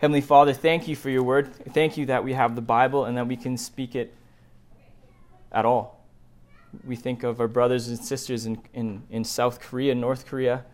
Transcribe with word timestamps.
Heavenly 0.00 0.22
Father, 0.22 0.54
thank 0.54 0.88
you 0.88 0.96
for 0.96 1.10
your 1.10 1.22
word. 1.22 1.54
Thank 1.74 1.98
you 1.98 2.06
that 2.06 2.24
we 2.24 2.32
have 2.32 2.56
the 2.56 2.62
Bible 2.62 3.04
and 3.04 3.18
that 3.18 3.28
we 3.28 3.36
can 3.36 3.58
speak 3.58 3.94
it 3.94 4.14
at 5.52 5.66
all. 5.66 6.02
We 6.86 6.96
think 6.96 7.22
of 7.22 7.38
our 7.38 7.48
brothers 7.48 7.88
and 7.88 7.98
sisters 7.98 8.46
in, 8.46 8.62
in, 8.72 9.02
in 9.10 9.24
South 9.24 9.60
Korea, 9.60 9.94
North 9.94 10.24
Korea, 10.24 10.64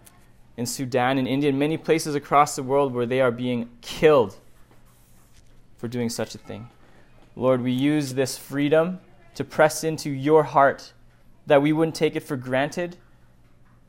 in 0.57 0.65
Sudan, 0.65 1.19
in 1.19 1.27
India, 1.27 1.49
and 1.51 1.59
many 1.59 1.77
places 1.77 2.15
across 2.15 2.55
the 2.55 2.63
world 2.63 2.95
where 2.95 3.05
they 3.05 3.21
are 3.21 3.33
being 3.33 3.69
killed 3.81 4.37
for 5.77 5.89
doing 5.89 6.09
such 6.09 6.37
a 6.37 6.39
thing. 6.39 6.69
Lord, 7.35 7.63
we 7.63 7.73
use 7.73 8.15
this 8.15 8.39
freedom 8.39 9.01
to 9.35 9.43
press 9.43 9.83
into 9.83 10.09
your 10.09 10.45
heart, 10.45 10.93
that 11.47 11.61
we 11.61 11.73
wouldn't 11.73 11.97
take 11.97 12.15
it 12.15 12.21
for 12.21 12.37
granted, 12.37 12.97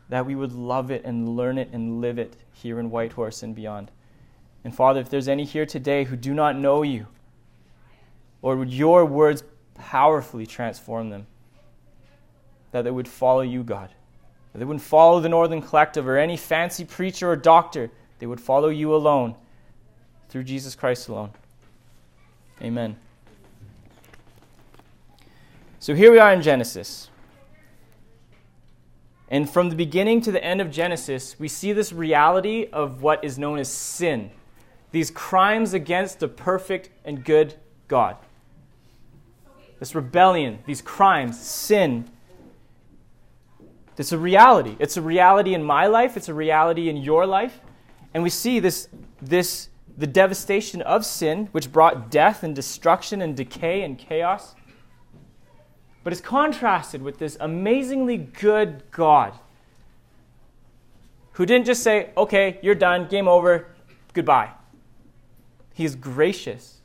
that 0.10 0.26
we 0.26 0.34
would 0.34 0.54
love 0.54 0.90
it 0.90 1.06
and 1.06 1.38
learn 1.38 1.60
it 1.60 1.70
and 1.72 2.02
live 2.02 2.18
it 2.18 2.34
here 2.54 2.80
in 2.80 2.90
Whitehorse 2.90 3.44
and 3.44 3.54
beyond. 3.54 3.92
And 4.68 4.76
Father, 4.76 5.00
if 5.00 5.10
there's 5.10 5.30
any 5.30 5.46
here 5.46 5.66
today 5.66 6.04
who 6.04 6.18
do 6.18 6.34
not 6.34 6.58
know 6.58 6.84
you, 6.84 7.08
Lord, 8.42 8.60
would 8.60 8.74
your 8.74 9.06
words 9.06 9.42
powerfully 9.76 10.46
transform 10.46 11.10
them? 11.10 11.26
That 12.74 12.82
they 12.82 12.92
would 12.92 13.08
follow 13.08 13.40
you, 13.40 13.64
God. 13.64 13.92
That 14.52 14.60
they 14.60 14.66
wouldn't 14.66 14.84
follow 14.84 15.22
the 15.22 15.30
Northern 15.30 15.62
Collective 15.62 16.06
or 16.06 16.18
any 16.18 16.36
fancy 16.36 16.84
preacher 16.84 17.32
or 17.32 17.38
doctor. 17.38 17.90
They 18.20 18.26
would 18.26 18.42
follow 18.42 18.68
you 18.68 18.94
alone 18.94 19.36
through 20.28 20.44
Jesus 20.44 20.76
Christ 20.76 21.08
alone. 21.08 21.30
Amen. 22.62 22.98
So 25.80 25.96
here 25.96 26.12
we 26.12 26.20
are 26.20 26.34
in 26.34 26.42
Genesis. 26.42 27.10
And 29.30 29.50
from 29.50 29.70
the 29.70 29.78
beginning 29.78 30.20
to 30.24 30.32
the 30.34 30.44
end 30.44 30.60
of 30.60 30.72
Genesis, 30.72 31.40
we 31.40 31.48
see 31.48 31.72
this 31.72 31.94
reality 31.94 32.68
of 32.74 33.02
what 33.02 33.24
is 33.24 33.40
known 33.40 33.60
as 33.60 33.70
sin 33.70 34.32
these 34.92 35.12
crimes 35.12 35.74
against 35.74 36.20
the 36.20 36.28
perfect 36.28 36.90
and 37.04 37.24
good 37.24 37.56
God. 37.88 38.18
This 39.80 39.94
rebellion, 39.94 40.60
these 40.66 40.82
crimes, 40.82 41.40
sin. 41.40 42.10
It's 43.98 44.12
a 44.12 44.18
reality. 44.18 44.76
It's 44.80 44.98
a 44.98 45.02
reality 45.02 45.54
in 45.54 45.64
my 45.64 45.88
life, 45.88 46.18
it's 46.18 46.30
a 46.30 46.34
reality 46.34 46.90
in 46.90 46.98
your 46.98 47.26
life. 47.26 47.60
And 48.14 48.24
we 48.24 48.30
see 48.30 48.60
this, 48.60 48.88
this 49.22 49.70
the 49.98 50.08
devastation 50.08 50.82
of 50.84 51.06
sin, 51.06 51.50
which 51.52 51.72
brought 51.72 52.12
death 52.12 52.44
and 52.44 52.56
destruction 52.56 53.22
and 53.22 53.36
decay 53.36 53.82
and 53.82 53.98
chaos. 53.98 54.56
But 56.04 56.14
it's 56.14 56.22
contrasted 56.22 57.02
with 57.02 57.18
this 57.18 57.36
amazingly 57.40 58.18
good 58.18 58.84
God 58.92 59.34
who 61.34 61.46
didn't 61.46 61.66
just 61.66 61.84
say, 61.84 62.12
okay, 62.16 62.60
you're 62.62 62.76
done, 62.76 63.08
game 63.08 63.28
over, 63.28 63.68
goodbye. 64.14 64.52
He 65.78 65.86
is 65.86 65.96
gracious 65.96 66.82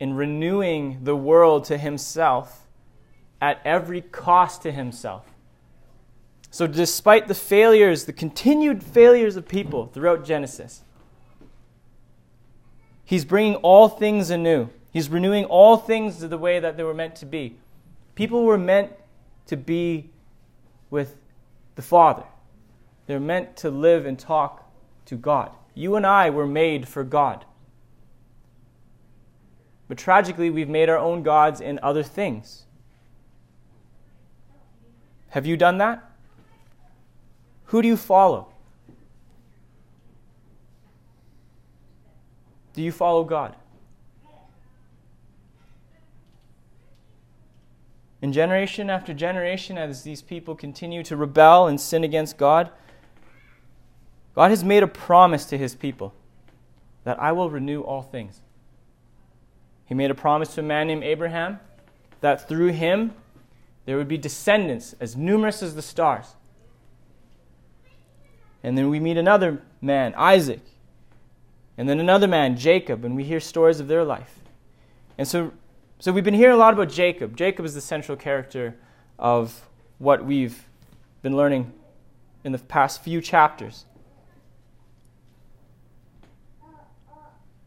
in 0.00 0.14
renewing 0.14 0.98
the 1.04 1.14
world 1.14 1.62
to 1.66 1.78
himself 1.78 2.66
at 3.40 3.60
every 3.64 4.00
cost 4.00 4.62
to 4.62 4.72
himself. 4.72 5.32
So, 6.50 6.66
despite 6.66 7.28
the 7.28 7.36
failures, 7.36 8.06
the 8.06 8.12
continued 8.12 8.82
failures 8.82 9.36
of 9.36 9.46
people 9.46 9.86
throughout 9.86 10.24
Genesis, 10.24 10.82
he's 13.04 13.24
bringing 13.24 13.54
all 13.54 13.88
things 13.88 14.30
anew. 14.30 14.70
He's 14.90 15.08
renewing 15.08 15.44
all 15.44 15.76
things 15.76 16.18
to 16.18 16.26
the 16.26 16.36
way 16.36 16.58
that 16.58 16.76
they 16.76 16.82
were 16.82 16.92
meant 16.92 17.14
to 17.14 17.26
be. 17.26 17.58
People 18.16 18.42
were 18.42 18.58
meant 18.58 18.90
to 19.46 19.56
be 19.56 20.10
with 20.90 21.14
the 21.76 21.82
Father, 21.82 22.24
they're 23.06 23.20
meant 23.20 23.56
to 23.58 23.70
live 23.70 24.04
and 24.04 24.18
talk 24.18 24.68
to 25.04 25.14
God. 25.14 25.52
You 25.76 25.94
and 25.94 26.04
I 26.04 26.30
were 26.30 26.48
made 26.48 26.88
for 26.88 27.04
God. 27.04 27.44
But 29.90 29.98
tragically, 29.98 30.50
we've 30.50 30.68
made 30.68 30.88
our 30.88 30.96
own 30.96 31.24
gods 31.24 31.60
in 31.60 31.80
other 31.82 32.04
things. 32.04 32.62
Have 35.30 35.46
you 35.46 35.56
done 35.56 35.78
that? 35.78 36.12
Who 37.64 37.82
do 37.82 37.88
you 37.88 37.96
follow? 37.96 38.46
Do 42.72 42.82
you 42.82 42.92
follow 42.92 43.24
God? 43.24 43.56
And 48.22 48.32
generation 48.32 48.90
after 48.90 49.12
generation, 49.12 49.76
as 49.76 50.04
these 50.04 50.22
people 50.22 50.54
continue 50.54 51.02
to 51.02 51.16
rebel 51.16 51.66
and 51.66 51.80
sin 51.80 52.04
against 52.04 52.38
God, 52.38 52.70
God 54.36 54.50
has 54.50 54.62
made 54.62 54.84
a 54.84 54.86
promise 54.86 55.46
to 55.46 55.58
his 55.58 55.74
people 55.74 56.14
that 57.02 57.20
I 57.20 57.32
will 57.32 57.50
renew 57.50 57.80
all 57.80 58.02
things. 58.02 58.42
He 59.90 59.94
made 59.96 60.12
a 60.12 60.14
promise 60.14 60.54
to 60.54 60.60
a 60.60 60.62
man 60.62 60.86
named 60.86 61.02
Abraham 61.02 61.58
that 62.20 62.48
through 62.48 62.68
him 62.68 63.12
there 63.86 63.96
would 63.96 64.06
be 64.06 64.16
descendants 64.16 64.94
as 65.00 65.16
numerous 65.16 65.64
as 65.64 65.74
the 65.74 65.82
stars. 65.82 66.36
And 68.62 68.78
then 68.78 68.88
we 68.88 69.00
meet 69.00 69.16
another 69.16 69.60
man, 69.80 70.14
Isaac. 70.16 70.60
And 71.76 71.88
then 71.88 71.98
another 71.98 72.28
man, 72.28 72.56
Jacob, 72.56 73.04
and 73.04 73.16
we 73.16 73.24
hear 73.24 73.40
stories 73.40 73.80
of 73.80 73.88
their 73.88 74.04
life. 74.04 74.38
And 75.18 75.26
so, 75.26 75.50
so 75.98 76.12
we've 76.12 76.22
been 76.22 76.34
hearing 76.34 76.54
a 76.54 76.58
lot 76.58 76.72
about 76.72 76.88
Jacob. 76.88 77.36
Jacob 77.36 77.64
is 77.64 77.74
the 77.74 77.80
central 77.80 78.16
character 78.16 78.76
of 79.18 79.68
what 79.98 80.24
we've 80.24 80.68
been 81.20 81.36
learning 81.36 81.72
in 82.44 82.52
the 82.52 82.58
past 82.58 83.02
few 83.02 83.20
chapters. 83.20 83.86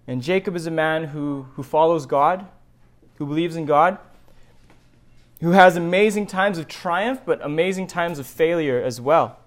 And 0.07 0.21
Jacob 0.21 0.55
is 0.55 0.65
a 0.67 0.71
man 0.71 1.05
who, 1.05 1.47
who 1.53 1.63
follows 1.63 2.05
God, 2.05 2.45
who 3.15 3.25
believes 3.25 3.55
in 3.55 3.65
God, 3.65 3.97
who 5.41 5.51
has 5.51 5.75
amazing 5.75 6.27
times 6.27 6.57
of 6.57 6.67
triumph, 6.67 7.21
but 7.25 7.43
amazing 7.43 7.87
times 7.87 8.19
of 8.19 8.27
failure 8.27 8.81
as 8.81 8.99
well. 8.99 9.39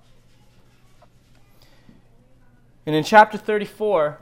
And 2.87 2.95
in 2.95 3.03
chapter 3.03 3.37
34, 3.37 4.21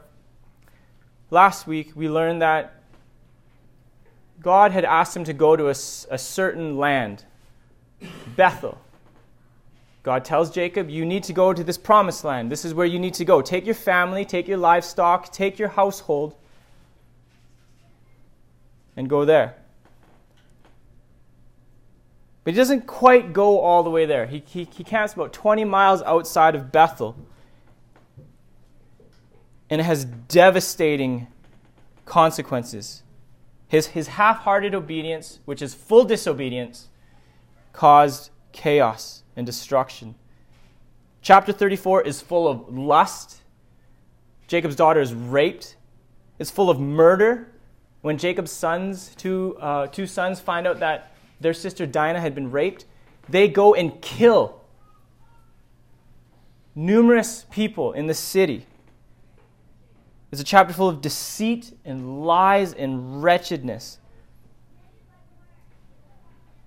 last 1.30 1.66
week, 1.66 1.92
we 1.94 2.08
learned 2.08 2.42
that 2.42 2.82
God 4.40 4.72
had 4.72 4.84
asked 4.84 5.16
him 5.16 5.24
to 5.24 5.32
go 5.32 5.56
to 5.56 5.66
a, 5.66 5.70
a 6.10 6.18
certain 6.18 6.78
land, 6.78 7.24
Bethel. 8.36 8.78
God 10.04 10.22
tells 10.22 10.50
Jacob, 10.50 10.90
You 10.90 11.04
need 11.04 11.24
to 11.24 11.32
go 11.32 11.52
to 11.52 11.64
this 11.64 11.78
promised 11.78 12.24
land. 12.24 12.52
This 12.52 12.64
is 12.64 12.74
where 12.74 12.86
you 12.86 12.98
need 12.98 13.14
to 13.14 13.24
go. 13.24 13.40
Take 13.40 13.64
your 13.64 13.74
family, 13.74 14.24
take 14.24 14.46
your 14.46 14.58
livestock, 14.58 15.32
take 15.32 15.58
your 15.58 15.70
household, 15.70 16.36
and 18.96 19.08
go 19.08 19.24
there. 19.24 19.56
But 22.44 22.52
he 22.52 22.58
doesn't 22.58 22.86
quite 22.86 23.32
go 23.32 23.58
all 23.60 23.82
the 23.82 23.88
way 23.88 24.04
there. 24.04 24.26
He, 24.26 24.42
he, 24.46 24.68
he 24.70 24.84
camps 24.84 25.14
about 25.14 25.32
20 25.32 25.64
miles 25.64 26.02
outside 26.02 26.54
of 26.54 26.70
Bethel. 26.70 27.16
And 29.70 29.80
it 29.80 29.84
has 29.84 30.04
devastating 30.04 31.28
consequences. 32.04 33.02
His, 33.68 33.86
his 33.88 34.08
half 34.08 34.40
hearted 34.40 34.74
obedience, 34.74 35.40
which 35.46 35.62
is 35.62 35.72
full 35.72 36.04
disobedience, 36.04 36.88
caused 37.72 38.28
chaos 38.52 39.23
and 39.36 39.46
destruction. 39.46 40.14
Chapter 41.22 41.52
34 41.52 42.02
is 42.02 42.20
full 42.20 42.46
of 42.46 42.76
lust. 42.76 43.38
Jacob's 44.46 44.76
daughter 44.76 45.00
is 45.00 45.14
raped. 45.14 45.76
It's 46.38 46.50
full 46.50 46.70
of 46.70 46.78
murder. 46.78 47.50
When 48.02 48.18
Jacob's 48.18 48.50
sons, 48.50 49.14
two, 49.16 49.56
uh, 49.60 49.86
two 49.86 50.06
sons, 50.06 50.40
find 50.40 50.66
out 50.66 50.80
that 50.80 51.14
their 51.40 51.54
sister 51.54 51.86
Dinah 51.86 52.20
had 52.20 52.34
been 52.34 52.50
raped, 52.50 52.84
they 53.28 53.48
go 53.48 53.74
and 53.74 54.00
kill 54.02 54.60
numerous 56.74 57.46
people 57.50 57.92
in 57.92 58.06
the 58.06 58.14
city. 58.14 58.66
It's 60.30 60.40
a 60.40 60.44
chapter 60.44 60.74
full 60.74 60.88
of 60.88 61.00
deceit 61.00 61.72
and 61.84 62.26
lies 62.26 62.72
and 62.72 63.22
wretchedness. 63.22 63.98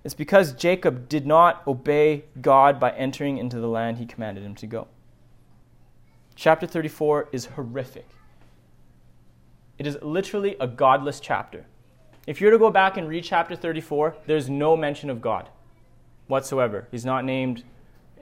It's 0.04 0.14
because 0.14 0.52
Jacob 0.52 1.08
did 1.08 1.26
not 1.26 1.66
obey 1.66 2.24
God 2.40 2.78
by 2.78 2.92
entering 2.92 3.38
into 3.38 3.58
the 3.58 3.68
land 3.68 3.98
he 3.98 4.06
commanded 4.06 4.44
him 4.44 4.54
to 4.56 4.66
go. 4.66 4.88
Chapter 6.34 6.66
34 6.66 7.28
is 7.32 7.46
horrific. 7.46 8.06
It 9.76 9.86
is 9.86 9.98
literally 10.02 10.56
a 10.60 10.66
godless 10.66 11.20
chapter. 11.20 11.66
If 12.26 12.40
you 12.40 12.46
were 12.46 12.52
to 12.52 12.58
go 12.58 12.70
back 12.70 12.96
and 12.96 13.08
read 13.08 13.24
chapter 13.24 13.56
34, 13.56 14.16
there's 14.26 14.48
no 14.48 14.76
mention 14.76 15.10
of 15.10 15.20
God 15.20 15.48
whatsoever. 16.26 16.86
He's 16.90 17.04
not 17.04 17.24
named 17.24 17.64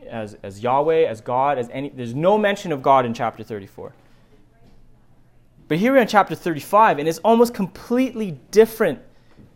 as, 0.08 0.36
as 0.42 0.62
Yahweh, 0.62 1.04
as 1.06 1.20
God, 1.20 1.58
as 1.58 1.68
any. 1.70 1.90
There's 1.90 2.14
no 2.14 2.38
mention 2.38 2.72
of 2.72 2.82
God 2.82 3.04
in 3.04 3.12
chapter 3.12 3.42
34. 3.42 3.92
But 5.68 5.78
here 5.78 5.92
we're 5.92 5.98
in 5.98 6.08
chapter 6.08 6.34
35, 6.34 7.00
and 7.00 7.08
it's 7.08 7.18
almost 7.18 7.52
completely 7.52 8.38
different 8.50 9.00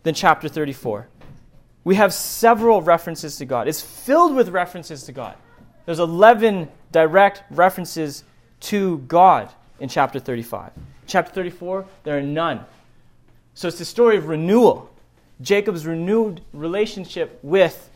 than 0.02 0.14
chapter 0.14 0.48
34 0.48 1.08
we 1.84 1.94
have 1.94 2.12
several 2.12 2.82
references 2.82 3.36
to 3.36 3.44
God. 3.44 3.68
It's 3.68 3.80
filled 3.80 4.34
with 4.34 4.48
references 4.50 5.04
to 5.04 5.12
God. 5.12 5.36
There's 5.86 5.98
11 5.98 6.68
direct 6.92 7.42
references 7.50 8.24
to 8.60 8.98
God 8.98 9.50
in 9.78 9.88
chapter 9.88 10.18
35. 10.18 10.72
chapter 11.06 11.32
34, 11.32 11.86
there 12.04 12.18
are 12.18 12.22
none. 12.22 12.64
So 13.54 13.68
it's 13.68 13.78
the 13.78 13.84
story 13.84 14.16
of 14.16 14.28
renewal. 14.28 14.90
Jacob's 15.40 15.86
renewed 15.86 16.42
relationship 16.52 17.38
with 17.42 17.90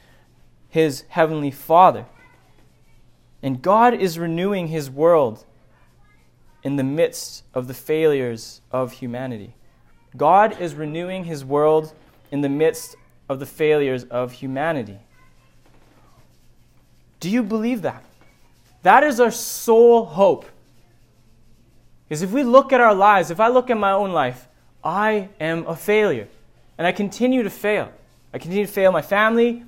his 0.71 1.05
heavenly 1.09 1.51
Father. 1.51 2.07
And 3.43 3.61
God 3.61 3.95
is 3.95 4.19
renewing 4.19 4.69
his 4.69 4.91
world 4.91 5.45
in 6.63 6.77
the 6.77 6.83
midst 6.83 7.45
of 7.53 7.69
the 7.69 7.75
failures 7.75 8.63
of 8.73 8.93
humanity. 8.93 9.55
God 10.17 10.59
is 10.59 10.75
renewing 10.75 11.25
his 11.25 11.45
world 11.45 11.93
in 12.31 12.41
the 12.41 12.49
midst 12.49 12.97
of 13.29 13.41
the 13.41 13.47
failures 13.47 14.05
of 14.05 14.32
humanity. 14.32 14.99
Do 17.21 17.31
you 17.31 17.43
believe 17.43 17.82
that? 17.82 18.05
That 18.82 19.03
is 19.03 19.19
our 19.19 19.31
sole 19.31 20.05
hope. 20.05 20.44
Because 22.06 22.23
if 22.23 22.32
we 22.32 22.43
look 22.43 22.73
at 22.73 22.81
our 22.81 22.94
lives, 22.94 23.31
if 23.31 23.41
I 23.41 23.49
look 23.49 23.71
at 23.71 23.79
my 23.79 23.93
own 23.93 24.12
life, 24.12 24.47
I 24.82 25.31
am 25.41 25.67
a 25.67 25.75
failure. 25.75 26.29
And 26.76 26.87
I 26.87 26.93
continue 26.93 27.43
to 27.43 27.50
fail. 27.50 27.91
I 28.32 28.38
continue 28.38 28.67
to 28.67 28.73
fail 28.73 28.93
my 28.93 29.00
family, 29.00 29.65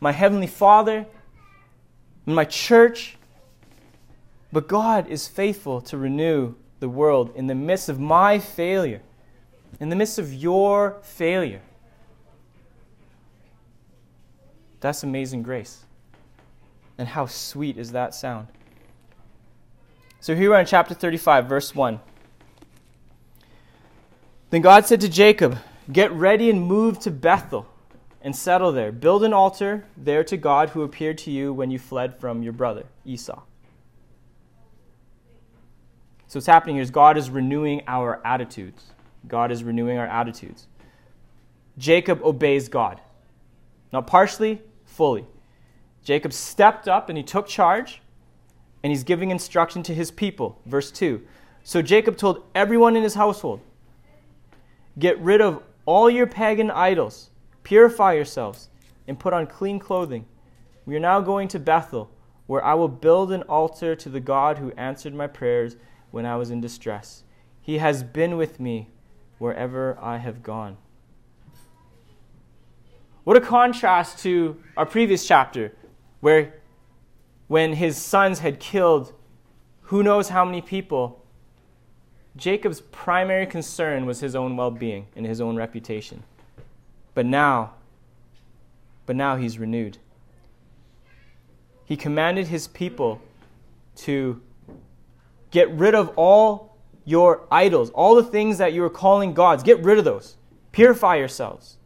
my 0.00 0.10
heavenly 0.10 0.48
Father, 0.48 1.06
my 2.26 2.44
church. 2.44 3.16
But 4.52 4.66
God 4.66 5.06
is 5.08 5.28
faithful 5.28 5.80
to 5.82 5.96
renew 5.96 6.54
the 6.80 6.88
world 6.88 7.32
in 7.36 7.46
the 7.46 7.54
midst 7.54 7.88
of 7.88 8.00
my 8.00 8.38
failure, 8.38 9.02
in 9.78 9.88
the 9.88 9.96
midst 9.96 10.18
of 10.18 10.32
your 10.32 10.96
failure. 11.02 11.60
That's 14.80 15.02
amazing 15.02 15.42
grace. 15.42 15.84
And 16.98 17.08
how 17.08 17.26
sweet 17.26 17.78
is 17.78 17.92
that 17.92 18.14
sound? 18.14 18.48
So 20.20 20.34
here 20.34 20.50
we 20.50 20.56
are 20.56 20.60
in 20.60 20.66
chapter 20.66 20.94
35, 20.94 21.46
verse 21.46 21.74
1. 21.74 22.00
Then 24.50 24.62
God 24.62 24.86
said 24.86 25.00
to 25.02 25.08
Jacob, 25.08 25.58
Get 25.90 26.12
ready 26.12 26.50
and 26.50 26.62
move 26.62 26.98
to 27.00 27.10
Bethel 27.10 27.66
and 28.20 28.34
settle 28.34 28.72
there. 28.72 28.92
Build 28.92 29.24
an 29.24 29.32
altar 29.32 29.84
there 29.96 30.24
to 30.24 30.36
God 30.36 30.70
who 30.70 30.82
appeared 30.82 31.18
to 31.18 31.30
you 31.30 31.52
when 31.52 31.70
you 31.70 31.78
fled 31.78 32.18
from 32.18 32.42
your 32.42 32.52
brother 32.52 32.84
Esau. 33.04 33.42
So 36.26 36.38
what's 36.38 36.46
happening 36.46 36.76
here 36.76 36.82
is 36.82 36.90
God 36.90 37.16
is 37.16 37.30
renewing 37.30 37.82
our 37.86 38.20
attitudes. 38.24 38.84
God 39.26 39.50
is 39.50 39.64
renewing 39.64 39.98
our 39.98 40.06
attitudes. 40.06 40.66
Jacob 41.78 42.22
obeys 42.22 42.68
God. 42.68 43.00
Not 43.92 44.06
partially, 44.06 44.60
fully. 44.98 45.24
Jacob 46.02 46.32
stepped 46.32 46.88
up 46.88 47.08
and 47.08 47.16
he 47.16 47.22
took 47.22 47.46
charge, 47.46 48.02
and 48.82 48.90
he's 48.90 49.04
giving 49.04 49.30
instruction 49.30 49.80
to 49.84 49.94
his 49.94 50.10
people. 50.10 50.60
Verse 50.66 50.90
2. 50.90 51.22
So 51.62 51.82
Jacob 51.82 52.16
told 52.16 52.42
everyone 52.52 52.96
in 52.96 53.04
his 53.04 53.14
household 53.14 53.60
Get 54.98 55.16
rid 55.20 55.40
of 55.40 55.62
all 55.86 56.10
your 56.10 56.26
pagan 56.26 56.70
idols, 56.72 57.30
purify 57.62 58.14
yourselves, 58.14 58.70
and 59.06 59.20
put 59.20 59.32
on 59.32 59.46
clean 59.46 59.78
clothing. 59.78 60.26
We 60.84 60.96
are 60.96 61.00
now 61.00 61.20
going 61.20 61.46
to 61.48 61.60
Bethel, 61.60 62.10
where 62.48 62.64
I 62.64 62.74
will 62.74 62.88
build 62.88 63.30
an 63.30 63.42
altar 63.42 63.94
to 63.94 64.08
the 64.08 64.20
God 64.20 64.58
who 64.58 64.72
answered 64.72 65.14
my 65.14 65.28
prayers 65.28 65.76
when 66.10 66.26
I 66.26 66.34
was 66.34 66.50
in 66.50 66.60
distress. 66.60 67.22
He 67.62 67.78
has 67.78 68.02
been 68.02 68.36
with 68.36 68.58
me 68.58 68.90
wherever 69.38 69.96
I 70.00 70.16
have 70.16 70.42
gone. 70.42 70.76
What 73.28 73.36
a 73.36 73.42
contrast 73.42 74.20
to 74.20 74.56
our 74.74 74.86
previous 74.86 75.26
chapter, 75.26 75.74
where 76.20 76.54
when 77.46 77.74
his 77.74 77.98
sons 77.98 78.38
had 78.38 78.58
killed 78.58 79.12
who 79.82 80.02
knows 80.02 80.30
how 80.30 80.46
many 80.46 80.62
people, 80.62 81.22
Jacob's 82.38 82.80
primary 82.80 83.44
concern 83.44 84.06
was 84.06 84.20
his 84.20 84.34
own 84.34 84.56
well 84.56 84.70
being 84.70 85.08
and 85.14 85.26
his 85.26 85.42
own 85.42 85.56
reputation. 85.56 86.22
But 87.12 87.26
now, 87.26 87.74
but 89.04 89.14
now 89.14 89.36
he's 89.36 89.58
renewed. 89.58 89.98
He 91.84 91.98
commanded 91.98 92.46
his 92.46 92.66
people 92.66 93.20
to 93.96 94.40
get 95.50 95.70
rid 95.72 95.94
of 95.94 96.14
all 96.16 96.78
your 97.04 97.46
idols, 97.50 97.90
all 97.90 98.14
the 98.14 98.24
things 98.24 98.56
that 98.56 98.72
you 98.72 98.82
are 98.84 98.88
calling 98.88 99.34
gods. 99.34 99.62
Get 99.62 99.84
rid 99.84 99.98
of 99.98 100.06
those. 100.06 100.38
Purify 100.72 101.16
yourselves 101.16 101.76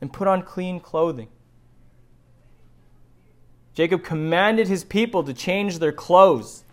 and 0.00 0.12
put 0.12 0.28
on 0.28 0.42
clean 0.42 0.80
clothing. 0.80 1.28
Jacob 3.74 4.02
commanded 4.02 4.68
his 4.68 4.84
people 4.84 5.22
to 5.24 5.32
change 5.32 5.78
their 5.78 5.92
clothes. 5.92 6.64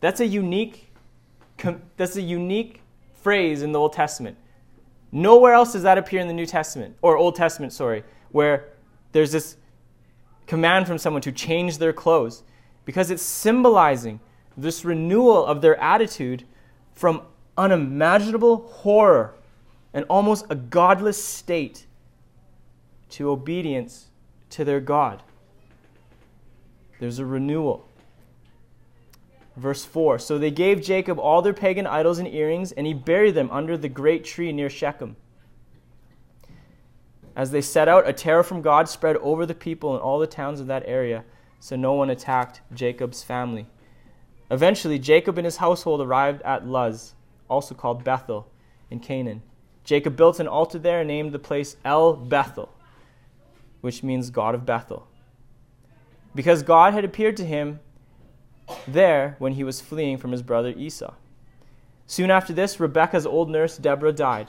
That's 0.00 0.20
a 0.20 0.26
unique 0.26 0.88
that's 1.96 2.16
a 2.16 2.22
unique 2.22 2.80
phrase 3.12 3.62
in 3.62 3.70
the 3.70 3.78
Old 3.78 3.92
Testament. 3.92 4.36
Nowhere 5.12 5.52
else 5.52 5.74
does 5.74 5.84
that 5.84 5.98
appear 5.98 6.20
in 6.20 6.26
the 6.26 6.32
New 6.32 6.46
Testament 6.46 6.96
or 7.02 7.16
Old 7.16 7.36
Testament, 7.36 7.72
sorry, 7.72 8.02
where 8.32 8.70
there's 9.12 9.30
this 9.30 9.56
command 10.46 10.88
from 10.88 10.98
someone 10.98 11.22
to 11.22 11.30
change 11.30 11.78
their 11.78 11.92
clothes 11.92 12.42
because 12.84 13.10
it's 13.10 13.22
symbolizing 13.22 14.18
this 14.56 14.84
renewal 14.84 15.44
of 15.44 15.60
their 15.60 15.76
attitude 15.78 16.44
from 16.94 17.22
unimaginable 17.56 18.66
horror 18.68 19.34
and 19.94 20.04
almost 20.08 20.46
a 20.50 20.54
godless 20.54 21.22
state 21.22 21.86
to 23.12 23.30
obedience 23.30 24.06
to 24.50 24.64
their 24.64 24.80
God. 24.80 25.22
There's 26.98 27.18
a 27.18 27.26
renewal. 27.26 27.86
Verse 29.56 29.84
4 29.84 30.18
So 30.18 30.38
they 30.38 30.50
gave 30.50 30.82
Jacob 30.82 31.18
all 31.18 31.42
their 31.42 31.52
pagan 31.52 31.86
idols 31.86 32.18
and 32.18 32.28
earrings, 32.28 32.72
and 32.72 32.86
he 32.86 32.94
buried 32.94 33.34
them 33.34 33.50
under 33.50 33.76
the 33.76 33.88
great 33.88 34.24
tree 34.24 34.52
near 34.52 34.70
Shechem. 34.70 35.16
As 37.34 37.50
they 37.50 37.62
set 37.62 37.88
out, 37.88 38.08
a 38.08 38.12
terror 38.12 38.42
from 38.42 38.62
God 38.62 38.88
spread 38.88 39.16
over 39.16 39.46
the 39.46 39.54
people 39.54 39.94
and 39.94 40.02
all 40.02 40.18
the 40.18 40.26
towns 40.26 40.60
of 40.60 40.66
that 40.66 40.84
area, 40.86 41.24
so 41.60 41.76
no 41.76 41.94
one 41.94 42.10
attacked 42.10 42.60
Jacob's 42.74 43.22
family. 43.22 43.66
Eventually, 44.50 44.98
Jacob 44.98 45.38
and 45.38 45.46
his 45.46 45.56
household 45.56 46.02
arrived 46.02 46.42
at 46.42 46.66
Luz, 46.66 47.14
also 47.48 47.74
called 47.74 48.04
Bethel, 48.04 48.48
in 48.90 49.00
Canaan. 49.00 49.42
Jacob 49.82 50.14
built 50.14 50.40
an 50.40 50.46
altar 50.46 50.78
there 50.78 51.00
and 51.00 51.08
named 51.08 51.32
the 51.32 51.38
place 51.38 51.76
El 51.84 52.14
Bethel 52.14 52.72
which 53.82 54.02
means 54.02 54.30
God 54.30 54.54
of 54.54 54.64
Bethel. 54.64 55.06
Because 56.34 56.62
God 56.62 56.94
had 56.94 57.04
appeared 57.04 57.36
to 57.36 57.44
him 57.44 57.80
there 58.88 59.36
when 59.38 59.52
he 59.52 59.64
was 59.64 59.82
fleeing 59.82 60.16
from 60.16 60.32
his 60.32 60.42
brother 60.42 60.70
Esau. 60.70 61.12
Soon 62.06 62.30
after 62.30 62.54
this, 62.54 62.80
Rebekah's 62.80 63.26
old 63.26 63.50
nurse 63.50 63.76
Deborah 63.76 64.12
died. 64.12 64.48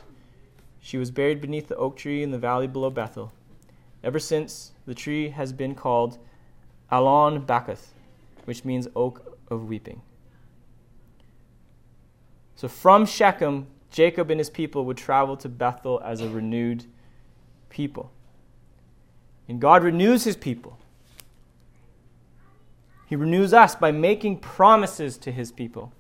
She 0.80 0.98
was 0.98 1.12
buried 1.12 1.42
beneath 1.42 1.68
the 1.68 1.76
oak 1.76 1.98
tree 1.98 2.24
in 2.24 2.32
the 2.32 2.38
valley 2.38 2.68
below 2.68 2.90
Bethel. 2.90 3.34
Ever 4.04 4.20
since, 4.20 4.72
the 4.86 4.94
tree 4.94 5.30
has 5.30 5.52
been 5.52 5.76
called 5.76 6.18
Alon 6.92 7.46
Bachuth, 7.46 7.88
which 8.46 8.66
means 8.66 8.88
oak 8.96 9.38
of 9.50 9.68
weeping. 9.68 10.02
So 12.56 12.68
from 12.68 13.06
Shechem, 13.06 13.68
Jacob 13.92 14.30
and 14.30 14.40
his 14.40 14.50
people 14.50 14.86
would 14.86 14.98
travel 14.98 15.38
to 15.38 15.50
Bethel 15.50 16.02
as 16.04 16.22
a 16.22 16.30
renewed 16.30 16.86
people. 17.70 18.12
And 19.48 19.60
God 19.60 19.84
renews 19.84 20.24
his 20.24 20.38
people. 20.38 20.78
He 23.06 23.16
renews 23.16 23.54
us 23.54 23.76
by 23.76 23.92
making 23.92 24.40
promises 24.40 25.18
to 25.20 25.32
his 25.32 25.52
people. 25.52 25.92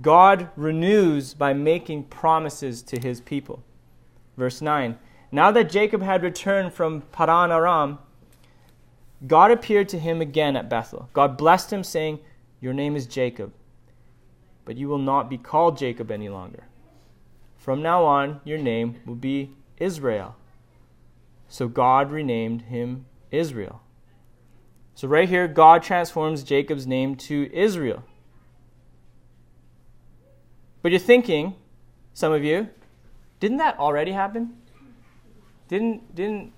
God 0.00 0.48
renews 0.56 1.34
by 1.34 1.52
making 1.52 2.04
promises 2.04 2.82
to 2.84 3.00
his 3.00 3.20
people. 3.20 3.62
Verse 4.36 4.62
9 4.62 4.96
Now 5.32 5.50
that 5.50 5.68
Jacob 5.68 6.02
had 6.02 6.22
returned 6.22 6.72
from 6.72 7.02
Padan 7.12 7.50
Aram, 7.50 7.98
God 9.26 9.50
appeared 9.50 9.88
to 9.90 9.98
him 9.98 10.20
again 10.20 10.56
at 10.56 10.70
Bethel. 10.70 11.10
God 11.12 11.36
blessed 11.36 11.72
him, 11.72 11.82
saying, 11.82 12.20
Your 12.60 12.72
name 12.72 12.94
is 12.94 13.06
Jacob, 13.06 13.52
but 14.64 14.76
you 14.76 14.88
will 14.88 14.96
not 14.96 15.28
be 15.28 15.36
called 15.36 15.76
Jacob 15.76 16.12
any 16.12 16.28
longer. 16.28 16.64
From 17.56 17.82
now 17.82 18.04
on, 18.04 18.40
your 18.44 18.58
name 18.58 19.00
will 19.04 19.16
be 19.16 19.50
Israel 19.78 20.36
so 21.48 21.66
God 21.66 22.10
renamed 22.10 22.62
him 22.62 23.06
Israel. 23.30 23.80
So, 24.94 25.06
right 25.06 25.28
here, 25.28 25.46
God 25.46 25.82
transforms 25.82 26.42
Jacob's 26.42 26.86
name 26.86 27.14
to 27.16 27.48
Israel. 27.52 28.02
But 30.82 30.90
you're 30.90 30.98
thinking, 30.98 31.54
some 32.14 32.32
of 32.32 32.42
you, 32.42 32.68
didn't 33.40 33.58
that 33.58 33.78
already 33.78 34.12
happen? 34.12 34.54
Didn't, 35.68 36.14
didn't 36.14 36.52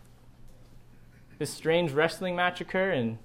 this 1.39 1.51
strange 1.51 1.93
wrestling 1.93 2.37
match 2.37 2.61
occur 2.61 2.91
and 2.91 3.19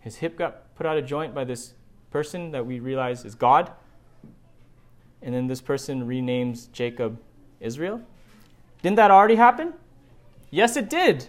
his 0.00 0.16
hip 0.16 0.36
got 0.36 0.74
put 0.74 0.86
out 0.86 0.98
of 0.98 1.06
joint 1.06 1.34
by 1.34 1.44
this 1.44 1.74
person 2.10 2.50
that 2.52 2.64
we 2.64 2.78
realize 2.78 3.24
is 3.24 3.34
God? 3.34 3.72
And 5.22 5.34
then 5.34 5.46
this 5.46 5.60
person 5.60 6.06
renames 6.06 6.70
Jacob 6.72 7.18
Israel? 7.58 8.00
Didn't 8.82 8.96
that 8.96 9.10
already 9.10 9.36
happen? 9.36 9.72
Yes, 10.54 10.76
it 10.76 10.88
did, 10.88 11.26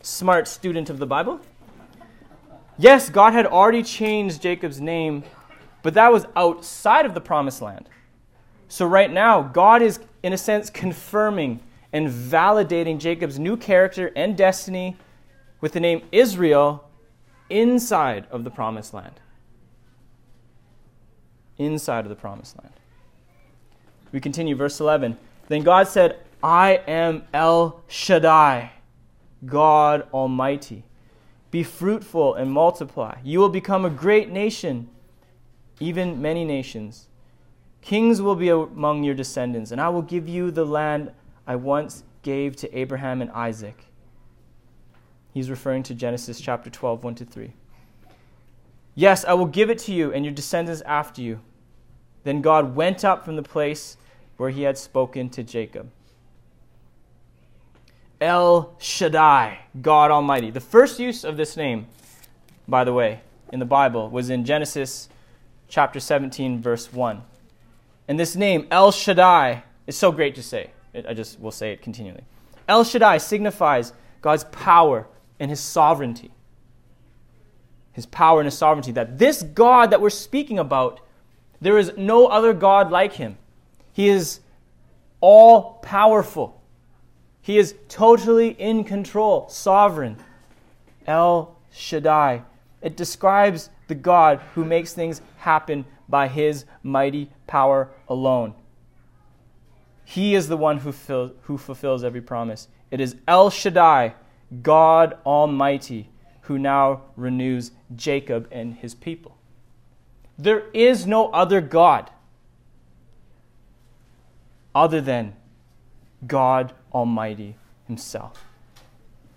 smart 0.00 0.48
student 0.48 0.88
of 0.88 0.98
the 0.98 1.04
Bible. 1.04 1.40
Yes, 2.78 3.10
God 3.10 3.34
had 3.34 3.44
already 3.44 3.82
changed 3.82 4.40
Jacob's 4.40 4.80
name 4.80 5.24
But 5.82 5.92
that 5.92 6.10
was 6.10 6.24
outside 6.34 7.04
of 7.04 7.12
the 7.12 7.20
promised 7.20 7.60
land. 7.60 7.86
So 8.66 8.86
right 8.86 9.12
now, 9.12 9.42
God 9.42 9.82
is, 9.82 10.00
in 10.22 10.32
a 10.32 10.38
sense, 10.38 10.70
confirming 10.70 11.60
and 11.92 12.08
validating 12.08 12.98
Jacob's 12.98 13.38
new 13.38 13.58
character 13.58 14.10
and 14.16 14.36
destiny 14.36 14.96
with 15.60 15.72
the 15.72 15.80
name 15.80 16.02
Israel 16.10 16.88
inside 17.50 18.26
of 18.30 18.42
the 18.42 18.50
promised 18.50 18.94
land. 18.94 19.20
Inside 21.58 22.06
of 22.06 22.08
the 22.08 22.16
promised 22.16 22.58
land. 22.60 22.72
We 24.12 24.18
continue, 24.18 24.56
verse 24.56 24.80
11. 24.80 25.18
Then 25.46 25.62
God 25.62 25.86
said, 25.86 26.18
I 26.46 26.80
am 26.86 27.24
El 27.34 27.82
Shaddai, 27.88 28.70
God 29.44 30.06
Almighty. 30.14 30.84
Be 31.50 31.64
fruitful 31.64 32.34
and 32.34 32.52
multiply. 32.52 33.18
You 33.24 33.40
will 33.40 33.48
become 33.48 33.84
a 33.84 33.90
great 33.90 34.30
nation, 34.30 34.88
even 35.80 36.22
many 36.22 36.44
nations. 36.44 37.08
Kings 37.82 38.22
will 38.22 38.36
be 38.36 38.48
among 38.48 39.02
your 39.02 39.16
descendants, 39.16 39.72
and 39.72 39.80
I 39.80 39.88
will 39.88 40.02
give 40.02 40.28
you 40.28 40.52
the 40.52 40.64
land 40.64 41.10
I 41.48 41.56
once 41.56 42.04
gave 42.22 42.54
to 42.58 42.78
Abraham 42.78 43.20
and 43.20 43.32
Isaac. 43.32 43.86
He's 45.34 45.50
referring 45.50 45.82
to 45.82 45.96
Genesis 45.96 46.40
chapter 46.40 46.70
12, 46.70 47.02
1 47.02 47.14
to 47.16 47.24
3. 47.24 47.54
Yes, 48.94 49.24
I 49.24 49.34
will 49.34 49.46
give 49.46 49.68
it 49.68 49.78
to 49.80 49.92
you 49.92 50.12
and 50.12 50.24
your 50.24 50.32
descendants 50.32 50.82
after 50.82 51.22
you. 51.22 51.40
Then 52.22 52.40
God 52.40 52.76
went 52.76 53.04
up 53.04 53.24
from 53.24 53.34
the 53.34 53.42
place 53.42 53.96
where 54.36 54.50
he 54.50 54.62
had 54.62 54.78
spoken 54.78 55.28
to 55.30 55.42
Jacob. 55.42 55.90
El 58.20 58.74
Shaddai, 58.78 59.58
God 59.82 60.10
Almighty. 60.10 60.50
The 60.50 60.60
first 60.60 60.98
use 60.98 61.24
of 61.24 61.36
this 61.36 61.56
name, 61.56 61.86
by 62.66 62.84
the 62.84 62.92
way, 62.92 63.20
in 63.52 63.58
the 63.58 63.66
Bible 63.66 64.08
was 64.08 64.30
in 64.30 64.44
Genesis 64.44 65.08
chapter 65.68 66.00
17, 66.00 66.62
verse 66.62 66.92
1. 66.92 67.22
And 68.08 68.18
this 68.18 68.34
name, 68.36 68.66
El 68.70 68.90
Shaddai, 68.92 69.64
is 69.86 69.96
so 69.96 70.12
great 70.12 70.34
to 70.36 70.42
say. 70.42 70.70
I 71.06 71.12
just 71.12 71.38
will 71.38 71.50
say 71.50 71.72
it 71.72 71.82
continually. 71.82 72.24
El 72.68 72.84
Shaddai 72.84 73.18
signifies 73.18 73.92
God's 74.22 74.44
power 74.44 75.06
and 75.38 75.50
his 75.50 75.60
sovereignty. 75.60 76.30
His 77.92 78.06
power 78.06 78.40
and 78.40 78.46
his 78.46 78.56
sovereignty. 78.56 78.92
That 78.92 79.18
this 79.18 79.42
God 79.42 79.90
that 79.90 80.00
we're 80.00 80.10
speaking 80.10 80.58
about, 80.58 81.00
there 81.60 81.78
is 81.78 81.92
no 81.96 82.26
other 82.26 82.54
God 82.54 82.90
like 82.90 83.14
him. 83.14 83.36
He 83.92 84.08
is 84.08 84.40
all 85.20 85.74
powerful. 85.82 86.55
He 87.46 87.58
is 87.58 87.76
totally 87.88 88.48
in 88.58 88.82
control, 88.82 89.48
sovereign. 89.48 90.16
El 91.06 91.56
Shaddai. 91.70 92.42
It 92.82 92.96
describes 92.96 93.70
the 93.86 93.94
God 93.94 94.40
who 94.56 94.64
makes 94.64 94.92
things 94.92 95.22
happen 95.36 95.84
by 96.08 96.26
his 96.26 96.64
mighty 96.82 97.30
power 97.46 97.88
alone. 98.08 98.52
He 100.04 100.34
is 100.34 100.48
the 100.48 100.56
one 100.56 100.78
who, 100.78 100.90
fill, 100.90 101.34
who 101.42 101.56
fulfills 101.56 102.02
every 102.02 102.20
promise. 102.20 102.66
It 102.90 103.00
is 103.00 103.14
El 103.28 103.50
Shaddai, 103.50 104.14
God 104.62 105.16
Almighty, 105.24 106.10
who 106.40 106.58
now 106.58 107.02
renews 107.14 107.70
Jacob 107.94 108.48
and 108.50 108.74
his 108.74 108.96
people. 108.96 109.36
There 110.36 110.64
is 110.74 111.06
no 111.06 111.28
other 111.28 111.60
God 111.60 112.10
other 114.74 115.00
than 115.00 115.36
God 116.26 116.72
Almighty 116.92 117.56
Himself. 117.86 118.44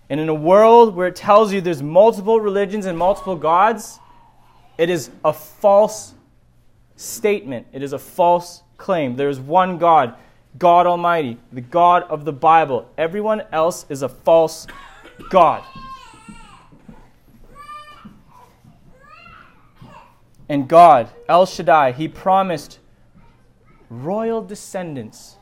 And 0.08 0.18
in 0.18 0.28
a 0.28 0.34
world 0.34 0.94
where 0.96 1.06
it 1.06 1.16
tells 1.16 1.52
you 1.52 1.60
there's 1.60 1.82
multiple 1.82 2.40
religions 2.40 2.86
and 2.86 2.98
multiple 2.98 3.36
gods, 3.36 4.00
it 4.76 4.90
is 4.90 5.10
a 5.24 5.32
false 5.32 6.14
statement. 6.96 7.66
It 7.72 7.82
is 7.82 7.92
a 7.92 7.98
false 7.98 8.62
claim. 8.76 9.16
There 9.16 9.28
is 9.28 9.38
one 9.38 9.78
God, 9.78 10.14
God 10.58 10.86
Almighty, 10.86 11.38
the 11.52 11.60
God 11.60 12.02
of 12.04 12.24
the 12.24 12.32
Bible. 12.32 12.90
Everyone 12.98 13.42
else 13.52 13.86
is 13.88 14.02
a 14.02 14.08
false 14.08 14.66
God. 15.28 15.62
And 20.48 20.66
God, 20.66 21.08
El 21.28 21.46
Shaddai, 21.46 21.92
He 21.92 22.08
promised 22.08 22.80
royal 23.88 24.42
descendants. 24.42 25.36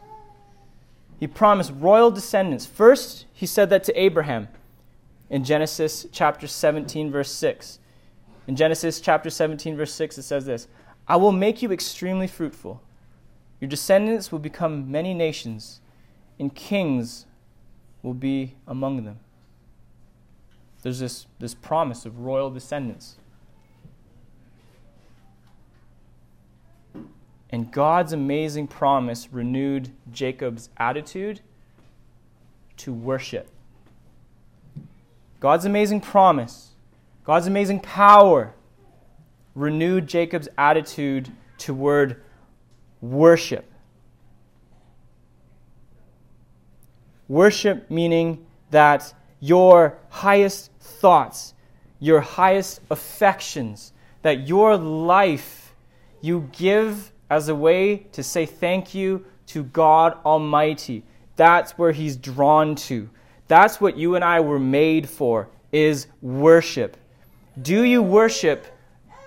He 1.18 1.26
promised 1.26 1.72
royal 1.76 2.10
descendants. 2.10 2.66
First, 2.66 3.26
He 3.32 3.46
said 3.46 3.70
that 3.70 3.84
to 3.84 4.00
Abraham 4.00 4.48
in 5.30 5.44
Genesis 5.44 6.06
chapter 6.12 6.46
17, 6.46 7.10
verse 7.10 7.30
6. 7.30 7.78
In 8.46 8.56
Genesis 8.56 9.00
chapter 9.00 9.28
17, 9.28 9.76
verse 9.76 9.92
6, 9.92 10.18
it 10.18 10.22
says 10.22 10.46
this 10.46 10.68
I 11.06 11.16
will 11.16 11.32
make 11.32 11.62
you 11.62 11.72
extremely 11.72 12.26
fruitful. 12.26 12.82
Your 13.60 13.68
descendants 13.68 14.30
will 14.30 14.38
become 14.38 14.90
many 14.90 15.14
nations, 15.14 15.80
and 16.38 16.54
kings 16.54 17.26
will 18.02 18.14
be 18.14 18.54
among 18.66 19.04
them. 19.04 19.18
There's 20.82 21.00
this, 21.00 21.26
this 21.40 21.54
promise 21.54 22.06
of 22.06 22.20
royal 22.20 22.50
descendants. 22.50 23.16
And 27.50 27.70
God's 27.70 28.12
amazing 28.12 28.66
promise 28.66 29.32
renewed 29.32 29.90
Jacob's 30.12 30.68
attitude 30.76 31.40
to 32.78 32.92
worship. 32.92 33.48
God's 35.40 35.64
amazing 35.64 36.00
promise, 36.00 36.70
God's 37.24 37.46
amazing 37.46 37.80
power 37.80 38.54
renewed 39.54 40.06
Jacob's 40.06 40.48
attitude 40.56 41.30
toward 41.58 42.22
worship. 43.00 43.64
Worship 47.28 47.90
meaning 47.90 48.46
that 48.70 49.12
your 49.40 49.98
highest 50.08 50.70
thoughts, 50.80 51.54
your 52.00 52.20
highest 52.20 52.80
affections, 52.90 53.92
that 54.22 54.48
your 54.48 54.76
life 54.76 55.74
you 56.20 56.48
give 56.52 57.12
as 57.30 57.48
a 57.48 57.54
way 57.54 57.98
to 58.12 58.22
say 58.22 58.46
thank 58.46 58.94
you 58.94 59.24
to 59.46 59.64
God 59.64 60.16
Almighty. 60.24 61.04
That's 61.36 61.72
where 61.72 61.92
He's 61.92 62.16
drawn 62.16 62.74
to. 62.74 63.08
That's 63.48 63.80
what 63.80 63.96
you 63.96 64.14
and 64.14 64.24
I 64.24 64.40
were 64.40 64.58
made 64.58 65.08
for, 65.08 65.48
is 65.72 66.06
worship. 66.20 66.96
Do 67.60 67.82
you 67.82 68.02
worship 68.02 68.66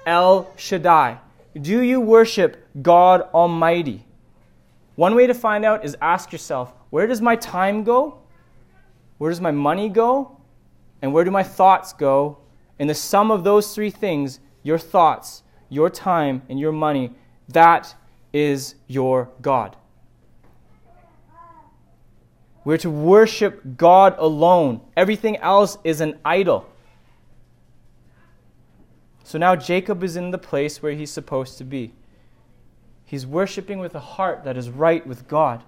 El 0.05 0.51
Shaddai? 0.57 1.17
Do 1.59 1.81
you 1.81 1.99
worship 1.99 2.65
God 2.81 3.21
Almighty? 3.33 4.05
One 4.95 5.15
way 5.15 5.27
to 5.27 5.33
find 5.33 5.65
out 5.65 5.83
is 5.83 5.97
ask 6.01 6.31
yourself, 6.31 6.73
where 6.91 7.07
does 7.07 7.21
my 7.21 7.35
time 7.35 7.83
go? 7.83 8.19
Where 9.17 9.31
does 9.31 9.41
my 9.41 9.51
money 9.51 9.89
go? 9.89 10.37
And 11.01 11.13
where 11.13 11.23
do 11.23 11.31
my 11.31 11.43
thoughts 11.43 11.93
go? 11.93 12.37
And 12.79 12.89
the 12.89 12.95
sum 12.95 13.31
of 13.31 13.43
those 13.43 13.73
three 13.73 13.89
things, 13.89 14.39
your 14.63 14.77
thoughts, 14.77 15.43
your 15.69 15.89
time, 15.89 16.43
and 16.49 16.59
your 16.59 16.71
money, 16.71 17.11
that 17.51 17.95
is 18.33 18.75
your 18.87 19.29
God. 19.41 19.75
We're 22.63 22.77
to 22.77 22.89
worship 22.89 23.77
God 23.77 24.15
alone. 24.17 24.81
Everything 24.95 25.37
else 25.37 25.77
is 25.83 25.99
an 25.99 26.19
idol. 26.23 26.67
So 29.23 29.37
now 29.37 29.55
Jacob 29.55 30.03
is 30.03 30.15
in 30.15 30.31
the 30.31 30.37
place 30.37 30.83
where 30.83 30.93
he's 30.93 31.09
supposed 31.09 31.57
to 31.57 31.63
be. 31.63 31.93
He's 33.05 33.25
worshiping 33.25 33.79
with 33.79 33.95
a 33.95 33.99
heart 33.99 34.43
that 34.43 34.57
is 34.57 34.69
right 34.69 35.05
with 35.05 35.27
God. 35.27 35.63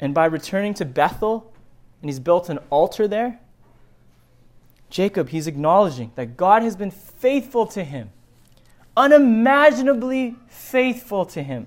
And 0.00 0.14
by 0.14 0.24
returning 0.26 0.74
to 0.74 0.84
Bethel, 0.84 1.52
and 2.00 2.08
he's 2.08 2.18
built 2.18 2.48
an 2.48 2.58
altar 2.70 3.06
there. 3.06 3.38
Jacob, 4.88 5.28
he's 5.28 5.46
acknowledging 5.46 6.10
that 6.16 6.36
God 6.36 6.62
has 6.62 6.74
been 6.74 6.90
faithful 6.90 7.66
to 7.66 7.84
him, 7.84 8.10
unimaginably 8.96 10.36
faithful 10.48 11.24
to 11.26 11.42
him. 11.42 11.66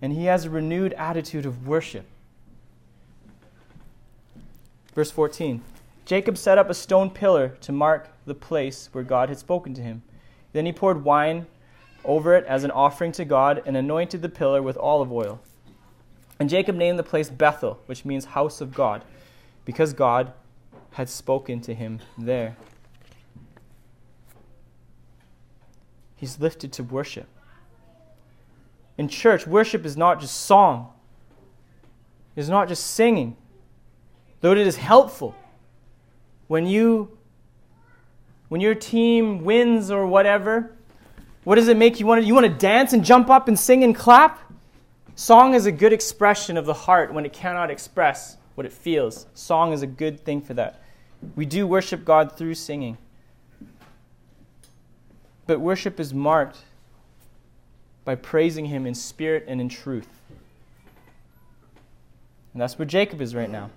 And 0.00 0.12
he 0.12 0.26
has 0.26 0.44
a 0.44 0.50
renewed 0.50 0.92
attitude 0.94 1.46
of 1.46 1.66
worship. 1.66 2.06
Verse 4.94 5.10
14 5.10 5.62
Jacob 6.04 6.38
set 6.38 6.56
up 6.56 6.70
a 6.70 6.74
stone 6.74 7.10
pillar 7.10 7.48
to 7.60 7.72
mark 7.72 8.08
the 8.26 8.34
place 8.34 8.88
where 8.92 9.02
God 9.02 9.28
had 9.28 9.38
spoken 9.38 9.74
to 9.74 9.82
him. 9.82 10.02
Then 10.52 10.64
he 10.64 10.72
poured 10.72 11.04
wine 11.04 11.46
over 12.04 12.34
it 12.36 12.44
as 12.46 12.62
an 12.62 12.70
offering 12.70 13.10
to 13.12 13.24
God 13.24 13.62
and 13.66 13.76
anointed 13.76 14.22
the 14.22 14.28
pillar 14.28 14.62
with 14.62 14.78
olive 14.78 15.12
oil. 15.12 15.40
And 16.38 16.48
Jacob 16.48 16.76
named 16.76 16.98
the 16.98 17.02
place 17.02 17.28
Bethel, 17.28 17.80
which 17.86 18.04
means 18.04 18.24
house 18.24 18.60
of 18.60 18.72
God, 18.72 19.02
because 19.64 19.92
God 19.92 20.32
had 20.96 21.10
spoken 21.10 21.60
to 21.60 21.74
him 21.74 22.00
there. 22.16 22.56
He's 26.16 26.40
lifted 26.40 26.72
to 26.72 26.82
worship. 26.82 27.26
In 28.96 29.06
church, 29.06 29.46
worship 29.46 29.84
is 29.84 29.94
not 29.94 30.22
just 30.22 30.34
song, 30.34 30.90
it's 32.34 32.48
not 32.48 32.68
just 32.68 32.86
singing, 32.86 33.36
though 34.40 34.52
it 34.52 34.58
is 34.58 34.76
helpful. 34.76 35.34
When 36.46 36.66
you 36.66 37.18
when 38.48 38.62
your 38.62 38.74
team 38.74 39.44
wins 39.44 39.90
or 39.90 40.06
whatever, 40.06 40.74
what 41.44 41.56
does 41.56 41.68
it 41.68 41.76
make 41.76 42.00
you 42.00 42.06
want 42.06 42.22
to 42.22 42.26
you 42.26 42.32
want 42.32 42.46
to 42.46 42.54
dance 42.54 42.94
and 42.94 43.04
jump 43.04 43.28
up 43.28 43.48
and 43.48 43.58
sing 43.58 43.84
and 43.84 43.94
clap? 43.94 44.50
Song 45.14 45.52
is 45.52 45.66
a 45.66 45.72
good 45.72 45.92
expression 45.92 46.56
of 46.56 46.64
the 46.64 46.72
heart 46.72 47.12
when 47.12 47.26
it 47.26 47.34
cannot 47.34 47.70
express 47.70 48.38
what 48.54 48.64
it 48.64 48.72
feels. 48.72 49.26
Song 49.34 49.74
is 49.74 49.82
a 49.82 49.86
good 49.86 50.24
thing 50.24 50.40
for 50.40 50.54
that. 50.54 50.80
We 51.34 51.46
do 51.46 51.66
worship 51.66 52.04
God 52.04 52.36
through 52.36 52.54
singing. 52.54 52.98
But 55.46 55.60
worship 55.60 55.98
is 55.98 56.12
marked 56.12 56.58
by 58.04 58.14
praising 58.14 58.66
Him 58.66 58.86
in 58.86 58.94
spirit 58.94 59.44
and 59.48 59.60
in 59.60 59.68
truth. 59.68 60.08
And 62.52 62.62
that's 62.62 62.78
where 62.78 62.86
Jacob 62.86 63.20
is 63.20 63.34
right 63.34 63.50
now. 63.50 63.70